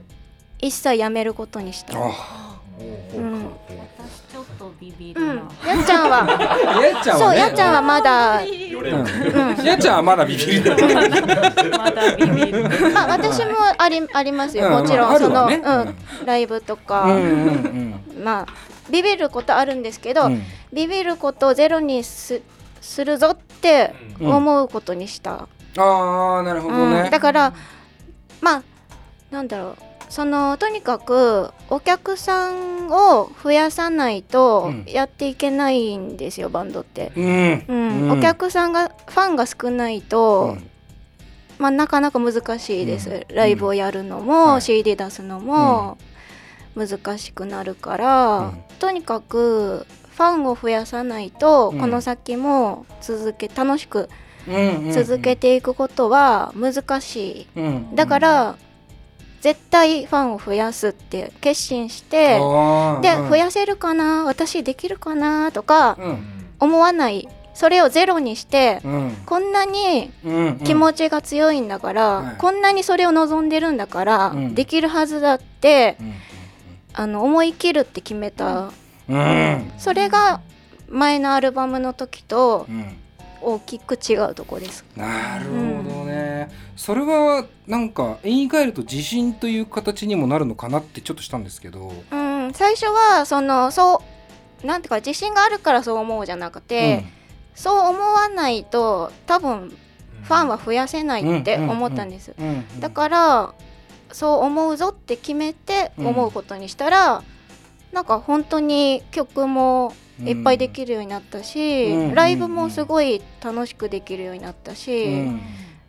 [0.60, 1.92] 一切やめることにした。
[1.98, 3.44] あうん。
[3.44, 5.28] 私ちょっとビビうん。
[5.28, 6.26] るな、やっちゃんは。
[6.82, 7.34] やっちゃんはね。
[7.34, 9.64] そうやっちゃんはまだうん。
[9.64, 10.76] やっちゃんはまだビビる。
[11.76, 12.68] まだビビる。
[12.94, 14.66] まあ私もありありますよ。
[14.66, 14.72] うん。
[14.72, 18.24] もちろまあんその、ねうん、ライブとうんか、うんうん。
[18.24, 18.46] まあ
[18.90, 20.42] ビビることあるんですけど、うん。
[20.72, 22.40] ビビることをゼロにす
[22.80, 24.34] するぞってうん。
[24.34, 27.10] 思うことにした、ああなるほどね、うん。
[27.10, 27.52] だから
[28.40, 28.62] まあ
[29.30, 29.76] なんだろう。
[30.08, 34.84] そのとにかくお客さんを増やさないとうん。
[34.86, 37.12] やっていけないんですよ、バンドって。
[37.14, 37.64] うん。
[37.68, 38.02] うん。
[38.04, 38.18] うん。
[38.18, 40.70] お客さんがファンが少ないと、うん。
[41.58, 43.36] まあ、なかなか難しいです、うん。
[43.36, 45.98] ライブをやるのはも、い CD 出すのも
[46.74, 48.64] 難しくなるから、うん。
[48.78, 49.86] とにかく
[50.18, 51.78] ファンを増やさないと、うん。
[51.78, 54.10] この先も続け楽しく
[54.48, 57.94] うんうん続けていくことは難しい、うん。
[57.94, 58.56] だから、
[59.40, 63.28] 絶対ファンを増やすって決心して、で、うん。
[63.28, 66.18] 増やせるかな私できるかなとかうん。
[66.58, 67.28] 思わない。
[67.54, 69.16] それをゼロにして、うん。
[69.24, 72.36] こんなにうん気持ちが強いんだから、はい。
[72.38, 74.54] こんなにそれを望んでるんだから、うん。
[74.56, 76.14] できるはずだってうん。
[76.94, 78.72] あの思い切るって決めた、うんうん
[79.78, 80.40] それが
[80.88, 82.96] 前のアルバムの時とうん。
[83.40, 84.84] 大きく違うとこです。
[84.96, 85.50] なるほ
[85.88, 94.02] どね、それはなんか言い換えると自信という形にもなるのかなってちょっとしたんですけど、うん、最初はそのそ
[94.62, 97.04] うなんていうか自信があるからそう思うじゃなくて、
[97.54, 99.76] そう思わないと多分
[100.22, 102.34] ファンは増やせないって思ったんです。
[102.36, 103.54] うんうんだから
[104.10, 107.22] そう思うぞって決めて思うことにしたら、
[107.92, 112.14] なんか本当に曲もいっぱいできるようになったし、うん。
[112.14, 115.40] ライブもすごい楽しくできるようになったし、うん。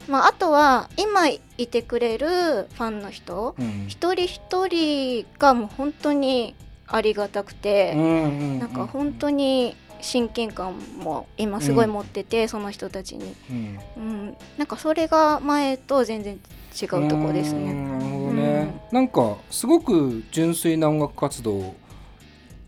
[0.07, 3.85] まあ、あとは今いてくれるファンの人うん。
[3.87, 6.55] 一人一人がもう本当に
[6.87, 13.79] ありがたくて、うんなんか本当に親近感も今すごい持ってて、その人たちに、うん。
[13.97, 16.39] うん、なんかそれが前と全然
[16.81, 17.71] 違うとこですね。
[17.71, 17.91] うん。
[17.91, 21.75] なるほどね、なんかすごく純粋な音楽活動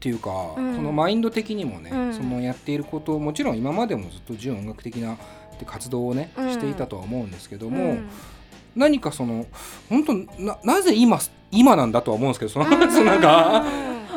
[0.02, 0.76] っていうか、うん。
[0.76, 2.14] そのマインド的にもね、うん。
[2.14, 5.18] そのやっていることもちろん今までもずっと純音楽的なっ
[5.60, 6.52] て活動をね、うん。
[6.52, 8.10] していたとは思うんですけども、うん。
[8.76, 9.46] 何かその
[9.90, 11.20] 本当ななぜ今
[11.52, 13.64] 今なんだとは思うんですけどそのそのなんか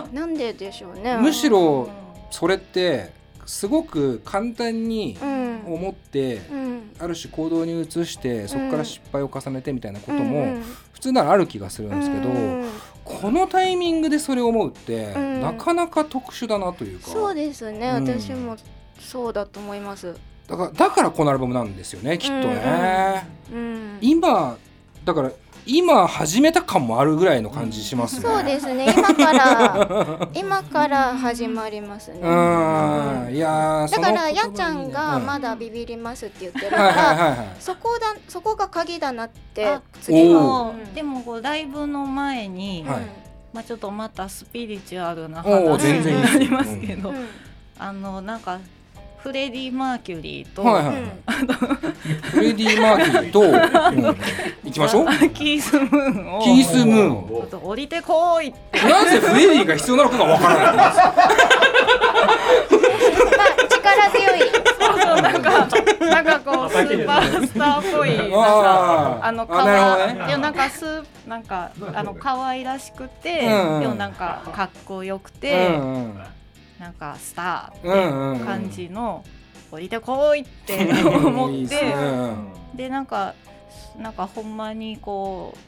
[0.08, 1.18] うん なんででしょうね。
[1.18, 1.88] むしろ
[2.30, 3.10] それって
[3.44, 10.56] すごく簡単にうん、思ってうん、ある種行動に移してそこから失敗を重ねてみたいなことうんも
[10.92, 12.64] 普通ならある気がするんですけど、うん
[13.04, 15.40] このタイミングでそれを思うって、うん。
[15.40, 17.08] なかなか特殊だなというか。
[17.08, 18.06] そうですね、うん。
[18.06, 18.56] 私も
[18.98, 20.14] そうだと思います。
[20.48, 23.26] だからだからこのアルバムなんですよねきっとね。
[23.52, 24.56] うん、今
[25.04, 25.32] だから
[25.66, 28.22] 今始めた感もあるぐらいの感じしますね。
[28.22, 28.94] そうですね。
[28.94, 32.20] 今から 今から始まりますね。
[32.20, 33.34] うん。
[33.34, 35.26] いやーだからやちゃんがうん。
[35.26, 37.44] まだビビりますって言ってるから。
[37.58, 40.74] そこだそこが鍵だなってあ次おは。
[40.94, 43.00] でもこうライブの前に、はい。
[43.52, 47.28] まあちょっとまたスピリチュアルな話になりますけど、うん。
[47.78, 48.58] あのなんか
[49.24, 51.02] フレディ・マーキュリーと、はいはいはい。
[52.30, 53.50] フレディ・マーキュリーと、うん、
[54.64, 55.06] 行きましょう。
[55.30, 57.28] キース・ムーンをキース・ムーン。
[57.28, 60.76] ちょっと降りてこいってなぜフレディが必要なのかがわからない。
[60.76, 60.92] まあ
[63.70, 64.40] 力強い。
[64.40, 65.68] そうそうなんか
[66.00, 76.20] なんかこうスーパースターっぽいなんかあのかねわいやなんかスーなんかあの可愛らしくて、うんうんでもなんかかっこよくうて、んうん
[76.84, 79.24] なんかスターって感じの
[79.72, 82.34] 降りてこいって思いいってっすね
[82.74, 83.32] でなんか
[83.98, 85.58] なんかほんまにこう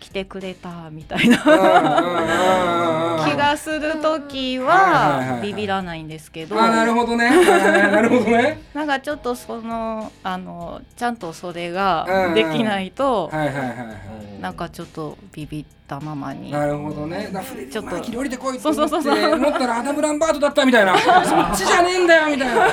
[0.00, 4.78] 来てくれたみたいなうん気がする時はいはい
[5.20, 7.26] はいははいビビらないんですけどあなるほどね。
[7.28, 8.60] はいなるほどね。
[8.74, 14.40] なんかちょっとそのあのちゃんとそれうんがうんできないとはいはいはいはい。
[14.40, 17.30] なんかちょっとビビったまになるほどね。
[17.32, 20.94] だフレディちょっとマーキュリー降りてこいってそう思ってそうそうそう思ったらアダム・ランバートだったみたいな。
[21.02, 22.68] そっちじゃねえんだよみたいな。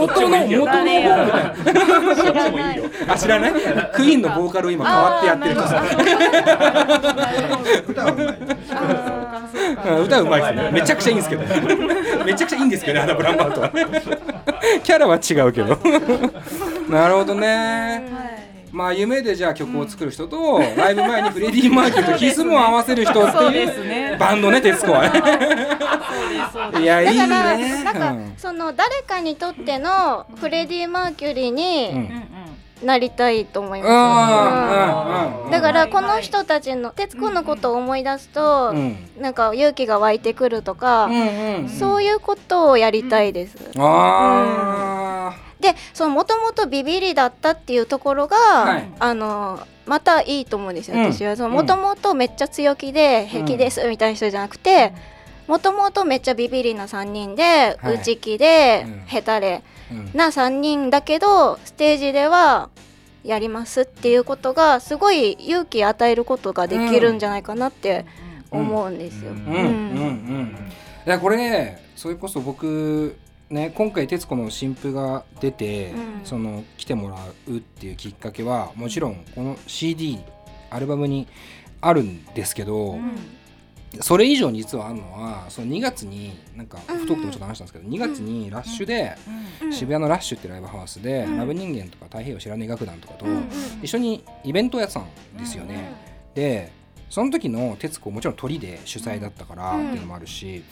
[0.00, 0.90] 元の元の方み
[2.58, 3.12] たいな。
[3.14, 3.52] あ知らない？
[3.94, 5.54] クイーンのボーカルを今変わってやってる。
[7.88, 8.36] 歌はうまい。
[9.86, 10.70] うん歌うまいですね。
[10.72, 11.44] めちゃくちゃいいんですけど。
[12.24, 13.70] めちゃくちゃいいんですけどね、アダム・ランバートは。
[14.82, 15.78] キャラは違うけど。
[16.90, 18.55] なるほどね。
[18.72, 25.08] まあ夢でじゃあ曲を作る人と、ライブ前にフレディ・マーキュリーとキースも会わせる人っていうバンドね、徹子は。
[26.72, 26.82] ね。
[26.82, 27.84] いや、いいだからね。
[27.84, 35.50] なんか、うんその誰かにとってのフレディ・マーキュリーうんになりたいと思います。
[35.50, 38.96] だからこの人たちの徹子のことを思い出すと、うん。
[39.18, 41.08] なんか勇気が湧いてくるとか、
[41.78, 43.56] そういうことをやりたいです。
[43.78, 48.92] あでそのもともとビビりだったっていうところが、はい。
[48.98, 51.12] あのまたいいと思うんですよ、うん。
[51.12, 51.48] 私は。
[51.48, 54.92] もともとめっちゃ強気で平気ですみたいな人じゃなくて
[55.46, 57.94] もともとめっちゃビビりな3人で、はい。
[57.94, 59.02] 内気で、うん。
[59.06, 60.10] ヘタレーうん。
[60.14, 62.68] な3人だけどステージでは
[63.24, 68.04] やりますっていうことがすごい勇気与えることができるんじゃないかなって
[68.50, 69.30] 思うんですよ。
[69.30, 69.36] うん。
[69.36, 69.46] うん。
[69.46, 70.72] うん。
[71.06, 73.16] いやこれねそれこそ僕
[73.50, 76.20] ね今回徹子の新譜が出て、うん。
[76.24, 77.16] その来てもら
[77.48, 80.18] うっていうきっかけはもちろんこの CD
[80.70, 81.28] アルバムに
[81.80, 82.98] あるんですけど、
[84.00, 89.16] それ以上に実はあるのはその2月になんかうん不徳でもちょっと話したんですけど、2月にラッシュで、
[89.62, 89.72] うん。
[89.72, 91.38] 渋谷のラッシュってライブハウスで、うん。
[91.38, 93.48] ラブ人間とか太平洋知らねえ楽団とかとうんうん。
[93.82, 95.06] 一緒にイベントをやってたん
[95.38, 95.92] ですよね。
[96.34, 96.72] で
[97.08, 100.64] その時の徹子もちろん鳥で主催だったからっていうのもあるし、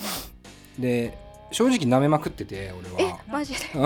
[0.79, 1.17] で
[1.55, 3.19] 正直舐めまくってて俺えは。
[3.29, 3.79] マジで？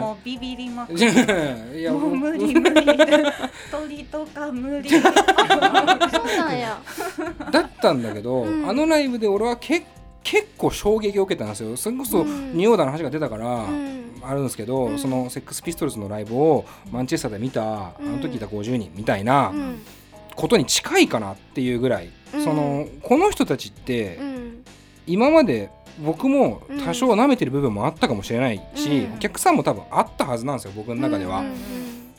[0.00, 2.86] もうビビりまくっ いてやもう無理無理。
[3.70, 4.88] 鳥とか無理。
[4.88, 6.80] そうなんや。
[7.52, 8.68] だったんだけど、うん。
[8.68, 9.84] あのライブで俺はけ
[10.22, 11.76] 結構衝撃を受けたんですよ。
[11.76, 12.52] それこそうん。
[12.54, 14.22] 仁王田の話が出たから、うん。
[14.22, 14.98] あるんですけど、うん。
[14.98, 19.82] そのセックスピストルズのライブをマンチェスターで見た、あの時いた50人みたいなうん。
[20.34, 22.42] ことに近いかなっていうぐらい、うん。
[22.42, 24.64] そのこの人たちって、うん。
[25.06, 29.14] 今まで僕も多少舐めてる部分もあったかもしれないし、うん。
[29.14, 31.40] お客さんも多分あったはずなんですよ僕の中では。
[31.40, 31.54] うん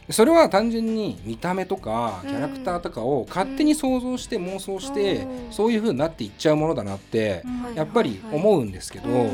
[0.10, 2.30] それは単純に見た目とかうん。
[2.30, 9.32] キャラクターとかを勝手に想像して妄想して、うんそういう風になっていっちゃうものだなってうんやっぱり思うんですけど、うん。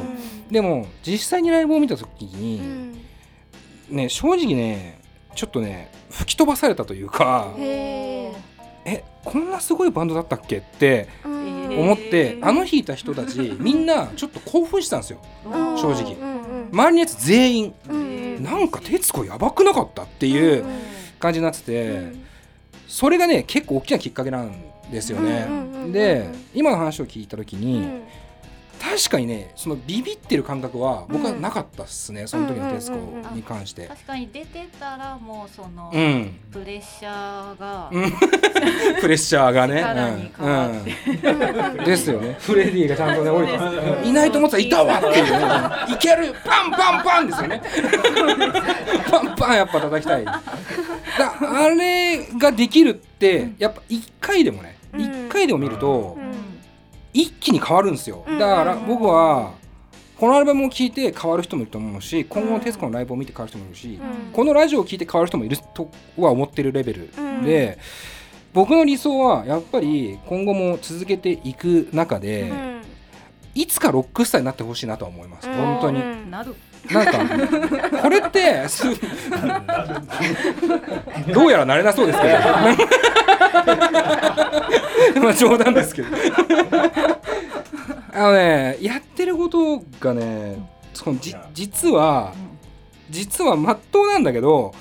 [0.50, 2.60] でも実際にライブを見た時に、
[3.90, 3.96] うん。
[3.96, 5.00] ね正直ね
[5.36, 8.32] ちょっとね吹き飛ばされたというかへ
[8.86, 11.08] えこんなすごいバンドだったっけって
[11.78, 15.20] 思ってあの日いた人たち みんなちょっと興奮してたんですよ。
[15.46, 15.78] うん。
[15.78, 16.14] 正直。
[16.14, 16.34] うん
[16.74, 17.74] 周りのやつ全員。
[17.88, 18.44] うん。
[18.44, 20.66] なんか徹子やばくなかったっていう
[21.20, 22.26] 感じになってて、うん。
[22.88, 24.54] それがね結構大きなきっかけなん
[24.92, 25.48] ですよね。
[25.92, 28.02] で今の話を聞いた時に、
[28.84, 32.98] 確かにねそのビビってる感覚は僕はなかったっすね、その時の徹子
[33.34, 33.88] に関して。
[33.88, 38.12] 確かに出てたらもうその、うん、プレッシャーが、うん。
[39.00, 39.80] プレッシャーがね。
[39.80, 40.92] 力に変わって。
[41.28, 41.80] うん。
[41.80, 42.36] うん、ですよね。
[42.40, 44.06] フレディがちゃんとね降りてうん。
[44.06, 45.32] いないと思ってたらいたわっていう。
[45.32, 46.36] ねいける。
[46.44, 47.62] パンパンパンですよね。
[49.10, 50.26] パンパンやっぱ叩きたい。
[50.26, 50.34] だ
[51.42, 55.02] あれができるってやっぱ1回でもねうん。
[55.02, 56.53] 1回でも見るとうん
[57.14, 58.26] 一気に変わるんですよ。
[58.28, 59.52] だから僕は
[60.18, 64.32] このアルバムを聴いて変わる人もいると思うし今後の徹子のライブを見て変わる人もいるしうん。
[64.32, 67.44] このラジオを聴いて変わる人もいるとは思ってるレベルうん。
[67.44, 67.78] で
[68.54, 72.82] 僕の理想はやっぱり今後も続けていく中でうん。
[73.56, 75.50] いつかロックスターになってほしいなとは思います。
[75.50, 75.56] うん。
[75.56, 76.00] 本当に。
[76.00, 76.32] うん
[76.92, 77.14] なんか
[78.02, 78.84] これってす
[81.34, 82.34] どうやらなれなそうですけど。
[85.22, 86.08] まあ冗談ですけど。
[88.14, 90.58] あのねやってることがね
[90.94, 92.34] そのじ実は
[93.10, 94.74] 実はまっとうなんだけど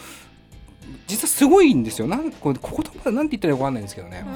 [1.07, 2.09] 実はすごいんですよ。
[2.09, 4.25] なんこれ言葉でなんて言ったらいいか分かんないんですけどね。
[4.27, 4.31] う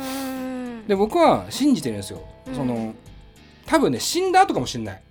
[0.84, 0.86] ん。
[0.86, 2.54] で僕は信じてるんですよ、うん。
[2.54, 2.94] その
[3.66, 5.02] 多分ね死んだ後かもしれない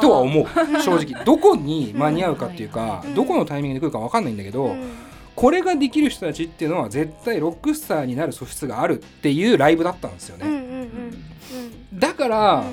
[0.00, 0.46] とは思う。
[0.82, 1.22] 正直。
[1.24, 3.14] どこに間に合うかっていうか、うん。
[3.14, 4.90] どこのタイミングで来るか分かんないんだけど、うん。
[5.34, 10.88] これができる人たちっていうのは絶対ロックスターになる素質があるっていうライブだったんですよね、
[11.94, 12.64] だから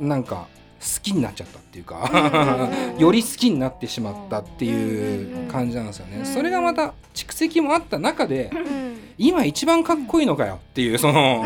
[0.00, 0.08] う、ん。
[0.08, 0.46] なんか
[0.80, 8.96] 好きになっちゃったっていうか、うん より好きになってしまったっていう感じなんですよね、うんそれがまた蓄積もあった中でうん。
[9.18, 11.44] 今一番かっこいいのかよっていうその、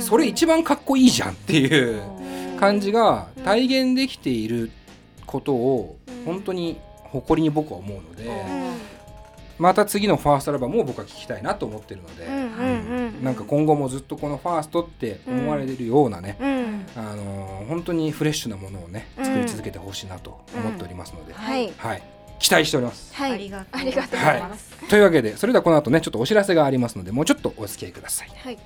[0.00, 2.00] それ一番かっこいいじゃんっていう
[2.58, 3.42] 感じがうん。
[3.44, 4.70] 体現できている
[5.26, 6.24] ことをうん。
[6.24, 8.76] 本当に誇りに僕は思うので、うん。
[9.58, 12.26] また次のファーストアルバムを僕は聴きたいなと思ってるので、
[13.22, 16.86] なんか今後もずっとこのファーストって思われるようなね、うん。
[16.96, 19.24] あのー本当にフレッシュなものをねうん。
[19.24, 21.72] 作り続けてほしいなと思っておりますので、はい。
[21.76, 22.02] はい、
[22.38, 23.12] 期待しております。
[23.14, 23.32] はい。
[23.32, 24.76] ありがとうありがとうございます。
[24.88, 28.30] というわけでそれではこの後ねちょっとお知らせがありますのでもうちょっとお付き合いください。
[28.36, 28.58] はい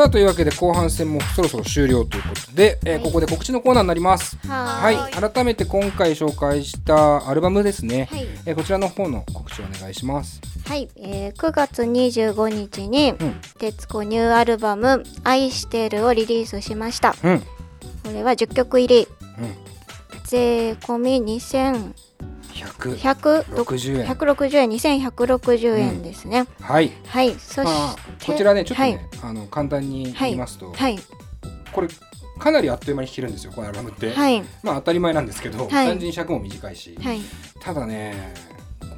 [0.00, 3.02] さあというわけで後半戦もそろそろ終了ということで、えーはい。
[3.02, 4.38] ここで告知のコーナーになります。
[4.48, 4.96] ははい。
[5.12, 8.26] 改めて今回紹介したアルバムですね、はい。
[8.46, 10.40] えーこちらの方の告知をお願いします。
[10.64, 17.14] はい、えー9月25日にうん「徹子ニューアルバム「愛してる」をリリースしました。
[17.22, 17.46] うん、こ
[18.10, 19.06] れは10曲入り。
[19.38, 19.54] うん、
[20.24, 22.09] 税込み2160
[22.66, 24.06] 160円。
[24.06, 26.92] 160円2160円ですね、はい。
[27.06, 29.30] はいそして、まあ、こちらねちょっとね、はい。
[29.30, 30.98] あの簡単に言いますと、はい
[31.72, 31.88] これ
[32.40, 34.42] かなりあっという間に弾けるんですよこのアルバムって、はい。
[34.62, 35.68] まあ当たり前なんですけど、はい。
[35.68, 37.20] 単純に尺も短いし、はい。
[37.60, 38.34] ただね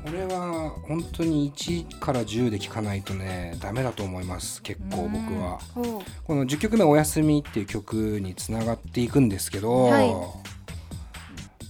[0.05, 5.61] これは本当に1から10で聴かないとねダメだと思います結構僕は。
[6.25, 10.15] この10曲目「おやすみ」っていう曲につながっていくんですけど、はい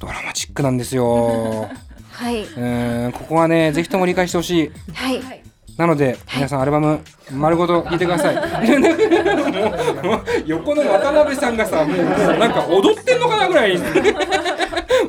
[0.02, 1.70] ドラマチックなんですよ。
[2.10, 4.72] はい、うーんここはねぜひとも理解してほしい。
[4.92, 5.22] はい、
[5.78, 6.98] なので、皆さんアルバム
[7.30, 8.34] 丸ごと聴いてください。
[10.44, 11.98] 横の渡辺さんがさ、もう
[12.36, 13.78] なんか踊ってんのかなぐらい、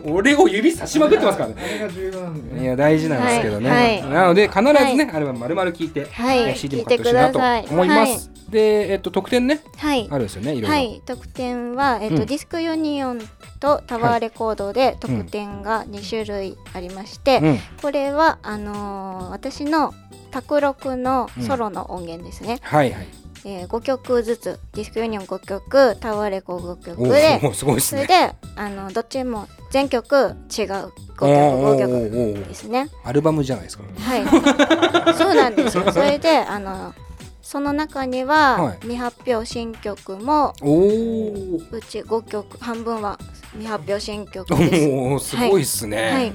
[0.06, 1.56] 俺を指差しまくってますからね。
[1.58, 3.70] あれが重要なんだよいや大事なんですけどね。
[3.70, 4.02] はい。
[4.02, 4.10] はい。
[4.10, 6.40] なので必ずね、アルバム丸々聴いて、はい。
[6.40, 7.40] えー CD も買ってほしいなと
[7.74, 8.32] 思います。
[8.50, 9.62] で、えっと特典ね。
[9.78, 10.08] はい。
[10.10, 10.68] あるんですよね、いろいろ。
[10.70, 12.26] はい、特典は、えっとうん。
[12.26, 13.20] ディスクユニオン
[13.60, 19.94] とタワーレコードで特典が2種類ありまして、うん、これはあのー私の
[20.32, 23.08] 卓録のソロの音源ですね、はいはい。
[23.46, 27.40] えー5曲ずつディスクユニオン5曲タワーレコード5曲おで。
[27.80, 32.90] それであのどっちも全曲違う5曲おーお5曲ですね。
[33.04, 33.84] アルバムじゃないですか。
[34.00, 34.26] はい。
[35.18, 35.92] そうなんですよ。
[35.92, 36.94] それであの
[37.42, 38.78] その中には、はい。
[38.82, 41.62] 未発表新曲もおお。
[41.72, 43.20] うち5曲半分は
[43.52, 44.90] 未発表新曲です。
[44.90, 46.12] おお、すごいっすね。
[46.12, 46.34] はい。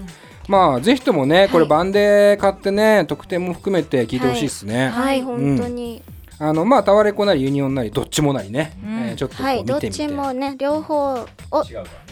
[0.48, 1.68] まあぜひともねこれはい。
[1.68, 6.02] 版で買ってね特典も含めて聞いてほしいですね、はい本当に、
[6.40, 8.90] あのまあタワレコなりユニオンなりどっちもなりね、うん。
[9.08, 11.26] えーちょっとこうはいどっ見てみて、ちもね両方を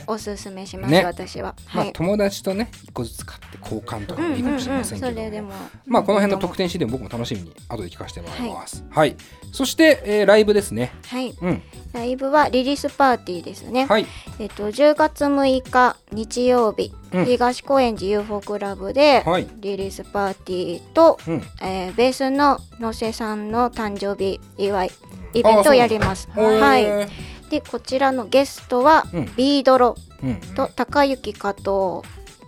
[0.09, 1.05] おすすめします、ね。
[1.05, 1.55] 私は。
[1.67, 5.53] はい、まあ友達とね一個ずつ買って交換とかもいいかもしれませんけど、それでも。
[5.87, 8.85] まあこの辺の特典 CD も僕も楽しみに後で聞かせてもらいます。
[8.91, 9.17] はい、
[9.53, 10.93] そして、えーライブですね。
[11.07, 11.35] はい。
[11.41, 11.63] うん。
[11.93, 14.07] ライブはリリースパーティーですね、はい。
[14.39, 17.25] えっと10月6日日曜日、うん。
[17.25, 19.47] 東高円寺 UFO クラブではい。
[19.59, 21.43] リリースパーティーと、うん。
[21.63, 24.91] えーベースの野瀬さんの誕生日祝い
[25.35, 26.29] イベントをやります。
[26.31, 27.09] はい。
[27.51, 29.33] でこちらのゲストは、うん。
[29.37, 30.37] ビードロうん。
[30.55, 31.67] と高雪加藤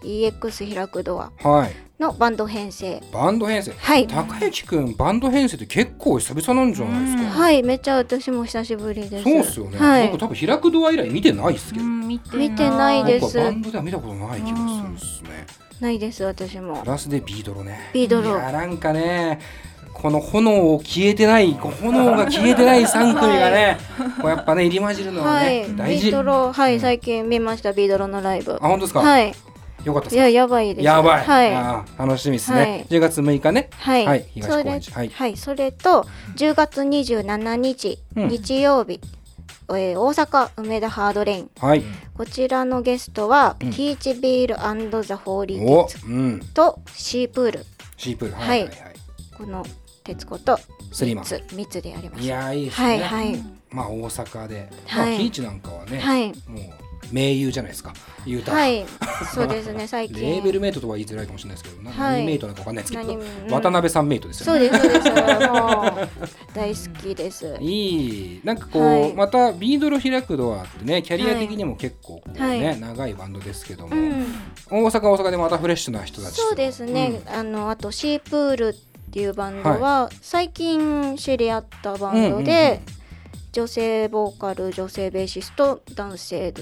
[0.02, 1.30] EX 開くドア。
[1.42, 3.02] はいのバンド編成。
[3.12, 3.72] バンド編成？
[3.76, 4.06] はい。
[4.06, 9.24] 高之くんバンド編成って結構久々なんじゃないですか、はいめっちゃ私も久しぶりです。
[9.24, 10.08] そうっすよね、はい。
[10.08, 15.46] 僕多分開くドア以来見てないっすけど、うん見て見てないで僕すはバンドでは見たことない気がするっすね、
[15.80, 16.80] ないです私も。
[16.82, 17.90] プラスでビードロね。
[17.92, 18.30] ビードロ。
[18.30, 19.40] いやなんかね
[19.92, 23.76] この炎を消えてない炎が消えてない3組がね、
[24.22, 25.76] こうやっぱね入り混じるのははね、い。
[25.76, 26.04] 大事。
[26.04, 26.52] ビードロ。
[26.52, 26.80] はい、うん。
[26.80, 28.54] 最近見ましたビードロのライブ。
[28.54, 29.34] あ本当ですか、はい
[29.88, 30.28] よかったですか？
[30.28, 30.84] いややばいです。
[30.84, 31.98] やばい、はい。
[31.98, 32.84] 楽しみですね、はい。
[32.86, 33.70] 10月6日ね。
[33.72, 34.26] はい、はい。
[34.34, 35.08] 東それ高円寺はい。
[35.08, 38.28] はい、それと10月27日、うん。
[38.28, 39.00] 日曜日、
[39.70, 41.50] えー大阪梅田ハードレイン。
[41.58, 41.82] はい。
[42.16, 43.70] こちらのゲストは、うん。
[43.70, 46.40] ティーチビールザ・ホーリーお鉄うん。
[46.54, 47.66] とシープール。
[47.96, 48.34] シープール。
[48.34, 48.64] はい。
[48.64, 48.72] はい。
[49.36, 49.64] この
[50.04, 50.58] 鉄子と
[50.92, 53.00] スリーマン3つ3つでやりますいやーいいですね、はい。
[53.00, 53.42] はい。
[53.70, 55.10] まあ大阪で、はい。
[55.10, 56.28] まあ、キイチなんかはね、はい。
[56.28, 56.34] もう
[57.12, 57.92] 盟友じゃないですか。
[58.26, 58.84] 言うたら、はい。
[59.34, 59.86] そうですね。
[59.88, 60.20] 最近。
[60.20, 62.18] レーベルメイトとは言いづらいかもしれないですけど、なはい。
[62.18, 64.68] 何メイトなのかわかんないですけど、何うん渡辺さんメイトですよね。
[64.68, 66.36] そうですそうです。
[66.54, 67.56] 大好きです。
[67.60, 68.40] いい。
[68.44, 69.12] なんかこう、はい。
[69.14, 72.80] またビードル開くドアってねキャリア的にも結構こうね、はい。
[72.80, 74.26] 長いバンドですけども、うん。
[74.70, 76.42] 大阪は大阪でまたフレッシュな人たちと。
[76.42, 78.68] そうですね、あのあとシープール
[79.08, 82.80] っていうバンドは、最近知り合ったバンドうんうんうんで、
[83.52, 86.52] 女性ボーカル女性ベーシスト男性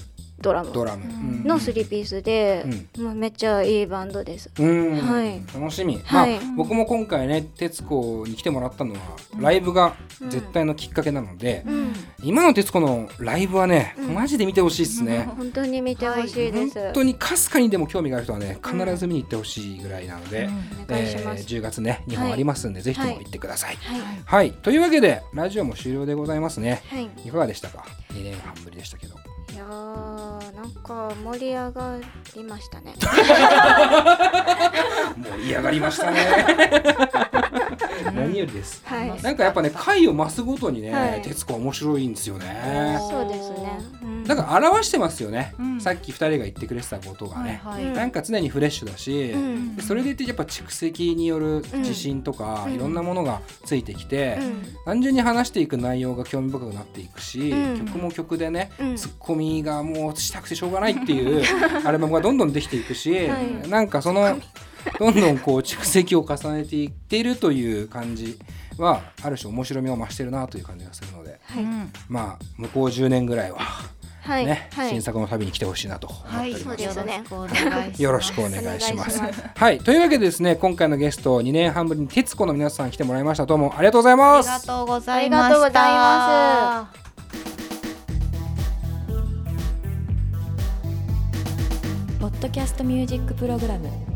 [0.40, 0.72] ドラム。
[0.72, 1.44] ドラム、うん。
[1.44, 2.66] の3ピースで、
[2.98, 4.50] もうめっちゃいいバンドです。
[4.58, 5.42] うん、はい。
[5.54, 6.38] 楽しみ、はい。
[6.38, 9.00] まあ、僕も今回ね徹子に来てもらったのは
[9.38, 9.94] ライブが
[10.28, 14.14] 絶対のきっかけなので、うん、今の徹子のライブはね、うん。
[14.14, 16.80] マジで見てほしいですね、本当に見てほしいです。
[16.80, 20.48] 本当にかすかにでも興味がある人はね必ず見に行ってほしいぐらいなので、
[20.88, 21.42] お願いします。
[21.42, 23.76] えー10月ね2本ありますんで、ぜひとも行ってください。
[23.76, 26.82] はい、はい、というわけでラジオも終了でございますね。
[26.90, 29.16] はい、いかがでしたか ?2 年半ぶりでしたけど。
[29.56, 31.98] いやーなんか盛り上が
[32.34, 32.92] りましたね。
[33.00, 33.08] 盛
[35.46, 36.26] り上がりましたね。
[38.16, 38.82] 何よりです。
[38.84, 41.22] はい、なんかやっぱね回を増すごとにね、はい。
[41.22, 42.98] 徹子は面白いんですよね。
[42.98, 43.78] そうですね。
[44.02, 44.24] うん。
[44.24, 45.80] だから表してますよね、うん。
[45.80, 49.76] さっき2人が言ってくれてたことがね、はいうんなんか常にフレッシュだし、うん。
[49.76, 52.74] でそれでいてやっぱ蓄積による自信とか、うん。
[52.74, 54.62] いろんなものがついてきて、うん。
[54.84, 57.86] 単純に話していく内容が興味深くなっていくし、うん。
[57.86, 58.96] 曲も曲でね、うん。
[58.96, 61.42] ツッコミがもうしたくてしょうがないっていう
[61.84, 63.68] アルバムがどんどんできていくし、はい。
[63.68, 64.38] なんかその
[64.98, 68.38] どんどんこう蓄積を重ねていっているという感じ
[68.78, 71.64] はある種面白みを増してるなという感じがするのではい、
[72.08, 73.58] まあ向こう10年ぐらいは
[74.26, 74.90] はい、ね、はい。
[74.90, 76.64] 新作の旅に来てほしいなと思っております。
[76.64, 77.94] そうですね。
[77.98, 79.18] よろしくお願いします。
[79.18, 79.32] お願い。
[79.32, 83.46] し はい、というわけでですね、今回のゲスト2年半ぶりに徹子の皆さん来てもらいました。
[83.46, 84.50] どうもありがとうございあます。
[84.50, 86.90] ありがとうございま
[92.18, 93.88] ポッドキャストミュージックプログラム「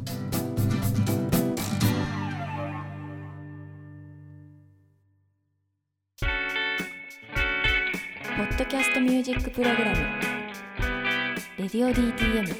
[9.21, 9.97] ュージックプログラム
[11.57, 12.55] 「レディオ DTM」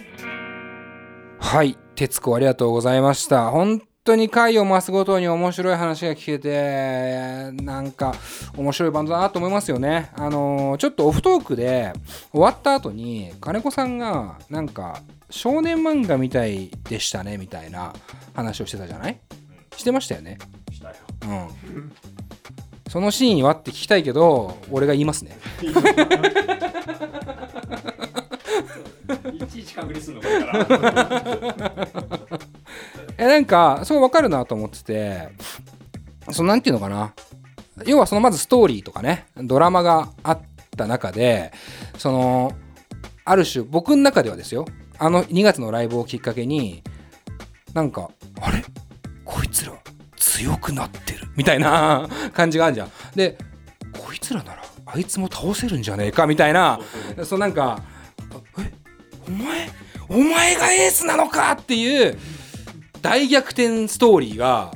[1.40, 3.50] はい、徹子ありがとうございました。
[3.50, 8.16] 本当に回を増すごとに面白い話が聞けて、なんか
[8.58, 10.12] 面白いバンドだなと思いますよね。
[10.16, 11.94] あのーちょっとオフトークで
[12.32, 17.94] 終わった後に金子さんがなんか少年漫画みたいでしたねみたいな
[18.34, 19.20] 話をしてたじゃない？
[19.76, 20.38] してましたよね。
[21.24, 21.92] うん。
[22.92, 25.40] そのシーンはって聞きたいけど、俺が言いますね。
[29.34, 30.28] いちいち確認するのか。
[33.18, 35.30] えなんかそう分かるなと思ってて
[36.32, 37.14] そのなんていうのかな
[37.86, 40.40] 要はそのまずストーリーとかねドラマがあっ
[40.76, 41.54] た中で
[41.98, 42.52] その
[43.24, 44.66] ある種僕の中ではですよ
[44.98, 46.84] あの2月のライブをきっかけに
[47.74, 48.10] なんか
[48.42, 48.64] あれ？
[49.24, 49.74] こいつら
[50.18, 52.92] 強くなってるみたいな 感じがあるじゃん。
[53.16, 53.38] で
[53.94, 56.80] こいつらならあいつも倒せるんじゃねえかみたいな。
[57.24, 57.82] そうなんか
[58.60, 58.72] え
[59.28, 59.70] お前
[60.10, 62.18] お前がエースなのかっていう
[63.02, 64.72] 大逆転ストーリーが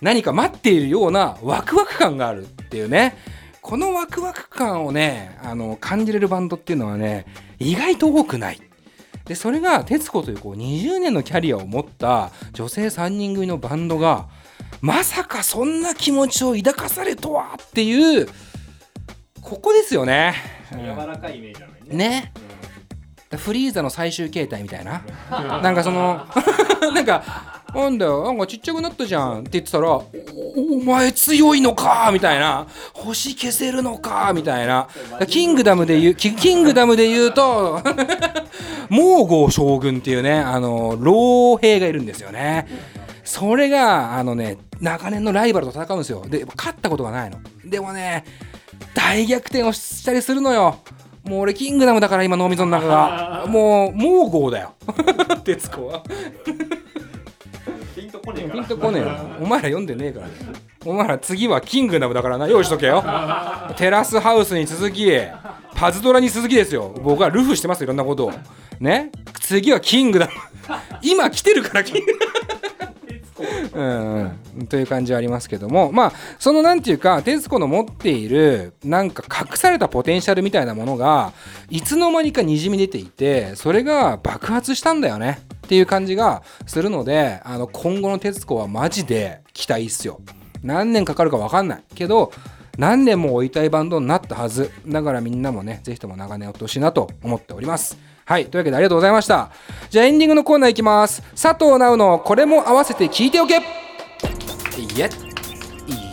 [0.00, 3.16] 何か待っているようなワクワク感があるっていうね。
[3.62, 7.26] このワクワク感をねあの感じれるバンドっていうのはね
[7.58, 8.60] 意外と多くない。
[9.26, 14.28] でそれが徹子というこう20年のキャリアを持った女性3人組のバンドが
[14.80, 18.28] まさかそんな気持ちを抱かされとはっていう
[19.42, 20.34] ここですよね。
[20.72, 21.96] 柔らかいイメージなのにね。
[21.96, 22.32] ね。
[23.36, 25.02] フリーザの最終形態みたいな。
[25.62, 26.26] なんかその
[26.94, 27.22] なんか
[27.74, 30.04] なんだよなんかちっちゃくなったじゃんって言ってたらお
[30.80, 32.66] お前強いのかみたいな。
[32.92, 34.88] 星消せるのかみたいな。
[35.28, 37.80] キングダムで言う キキングダムで言うと
[38.88, 42.66] モーゴー将軍っていうねあの老兵がいるんですよね。
[43.24, 46.24] それがあのね長年のライバルと戦うんですよ。
[46.26, 47.38] で勝ったことがないの。
[47.64, 48.24] でもね
[48.94, 50.78] 大逆転をしたりするのよ。
[51.24, 53.44] もう俺キングダムだから今脳みその中が。
[53.48, 54.74] もうモーゴーだよ。
[55.44, 56.02] 徹子は。
[57.94, 58.54] ピンとこねえから。
[58.54, 59.10] ピンとこねえよ。
[59.40, 60.26] お前ら読んでねえから
[60.86, 62.48] お前ら次はキングダムだからな。
[62.48, 63.04] 用意しとけよ。
[63.76, 65.10] テラスハウスに続き
[65.74, 66.94] パズドラに続きですよ。
[67.02, 68.32] 僕はルフしてますいろんなことを。
[68.80, 69.10] ね？
[69.40, 70.32] 次はキングダム。
[71.02, 72.29] 今来てるからキングうん
[73.74, 75.92] うん、という感じはありますけども。
[75.92, 81.32] まあそのなんていうか徹子の持っているなんか隠されたポテンシャルみたいなものが
[81.68, 85.40] いつの間にかにじみ出ていてそれが爆発したんだよね。
[85.66, 90.20] っていう感じがするのであの今後の徹子はマジで期待っすよ。
[90.62, 91.82] 何年かかるか分かんない。
[91.94, 92.32] けど
[92.76, 94.70] 何年も追いたいバンドになったはず。
[94.86, 98.09] だからみんなもねぜひとも長年追ってほしいなと思っております。
[98.30, 99.50] はいというわけでありがとうございました。
[99.88, 101.20] じゃあエンディングのコーナーいきます。
[101.30, 103.56] 佐藤直のこれも合わせて聞いておけ。
[103.56, 103.58] い
[105.00, 105.10] え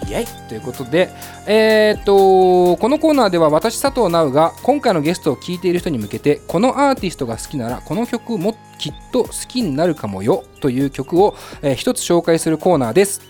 [0.09, 1.11] いえということで
[1.45, 13.22] えーっとこのコーナーでは私佐藤直が今回のゲストを聞いている人に向けてこのアーティストが好きならこの曲もきっと好きになるかもよという曲を、えー一つ紹介するコーナーです。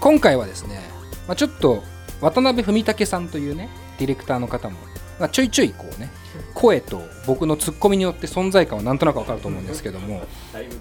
[0.00, 0.80] 今回はですね、
[1.28, 1.84] まあ、ちょっと
[2.20, 3.68] 渡辺文武さんというね
[4.00, 4.78] ディレクターの方も、
[5.20, 6.10] まあ、ちょいちょいこうね
[6.54, 10.22] 声と僕のツッコミによって存在感はなんとなくわかると思うんですけども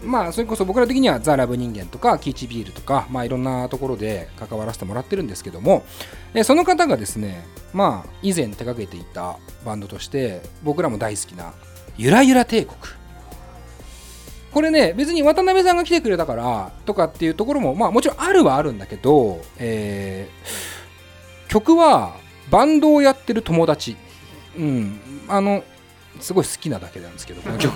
[0.03, 5.83] まあそれこそ僕ら的にはザ・ラブ人間とかキーチビールとかまあいろんなところで関わらせてもらってるんですけども
[6.43, 11.53] その方がですねまあ以前手掛けていたバンドとして僕らも大好きな
[11.97, 12.77] ゆらゆら帝国。
[14.51, 20.81] これね別に渡辺さんが来てくれたからとかっていうところもまあもちろんあるはあるんだけど、えー
[21.51, 22.15] 曲は
[22.49, 23.97] バンドをやってる友達
[24.57, 24.99] うん。
[25.27, 25.63] あの
[26.19, 27.73] すごい好きなだけなんですけどこの曲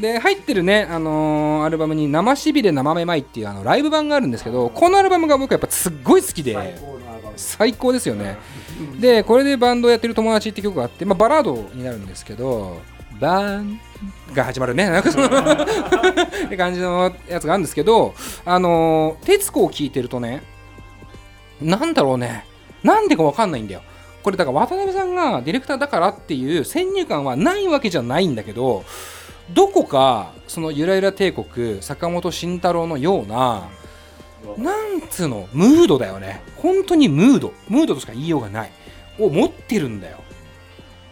[0.00, 6.56] で入ってるね、あのーアルバムに「生しびれ生めまい」っていうあのライブ版があるんですけどこのアルバムが僕やっぱすっごい好きで
[7.36, 8.38] 最高ですよね。
[8.98, 12.80] でこれでバンドをやってる友達って曲があって、まあ、バラードになるんですけど
[13.20, 13.80] バーン
[14.32, 14.88] が始まるね。
[14.88, 18.14] なんかその って感じのやつがあるんですけど
[18.46, 20.42] あのー徹子を聴いてるとね
[21.60, 22.46] なんだろうね。
[22.82, 23.82] なんでかわかんないんだよ
[24.22, 28.84] これだから渡辺さんがディレクターだからっていう先入観はないわけじゃないんだけど
[29.52, 33.68] どこかそのゆらゆら帝国坂本慎太郎のような
[34.56, 36.42] なんつうのムードだよね。
[36.56, 37.52] 本当にムード。
[37.68, 38.70] ムードとしか言いようがない。
[39.18, 40.18] を持ってるんだよ。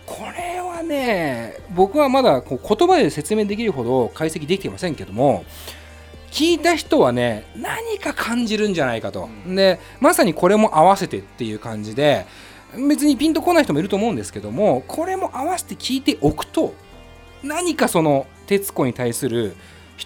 [0.07, 5.45] これはね僕はまだこう言葉で説明できるほど解析できていませんけども
[6.31, 12.25] 聞いた人はね何か感じるんじゃないかと、でまさにこれも合わせてっていう感じで
[12.89, 16.75] 別にピンとこない人もいると思うんですけどもこれも合わせて聞いておくと
[17.43, 19.57] 何かその徹子に対する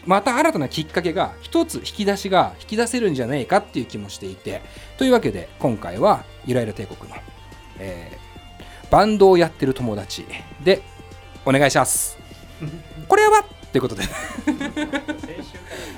[0.07, 4.63] また新たなきっかけが一つ引き出しが引き出せるんじゃないかっていう気もしていて
[4.97, 7.17] というわけで今回はゆらゆら帝国の、
[7.79, 8.23] えー
[8.91, 10.27] バンドをやってる友達
[10.63, 10.83] で
[11.47, 12.19] お願いします。
[13.09, 13.43] これは？
[13.73, 14.03] ということで。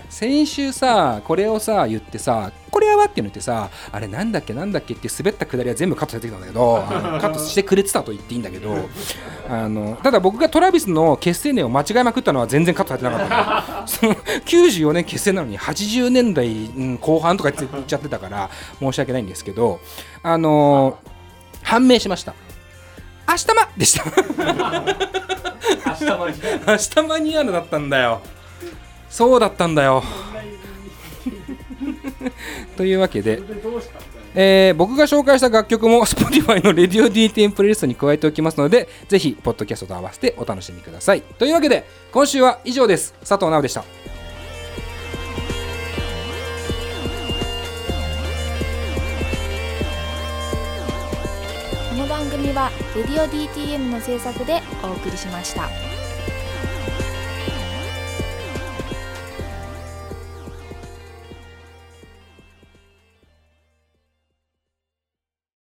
[0.08, 6.82] 先週さこれをさ言ってさこれはって言ってさあれなんだっけなんだっけって滑ったくだりは全部カットされてきたんだけど
[7.20, 8.88] カットしてくれてたと言っていいんだけど
[9.48, 16.50] あのただ僕がトラビスの結成年を間違えまくったのは全然カットされてなかった その94年結成なのに80年代う
[16.82, 18.50] ん後半とか言っちゃってたから
[18.80, 19.78] 申し訳ないんですけど
[20.24, 20.98] あの
[21.62, 22.34] 判明しました。
[23.28, 24.04] 明日までした。
[24.04, 24.12] 明
[25.94, 26.34] 日まで。
[26.66, 28.20] 明日マニュアルだったんだよ。
[29.08, 30.02] そうだったんだよ
[32.76, 33.40] というわけで、
[34.34, 41.22] えー僕が紹介した楽曲も Spotify の Radio D10 プレイリストに加えておきますのでぜひポッドキャストと合わせてお楽しみください。
[41.38, 43.14] というわけで今週は以上です。
[43.20, 43.84] 佐藤直でした。
[51.90, 55.93] この番組は「レディオ DTM」の制作でお送りしました。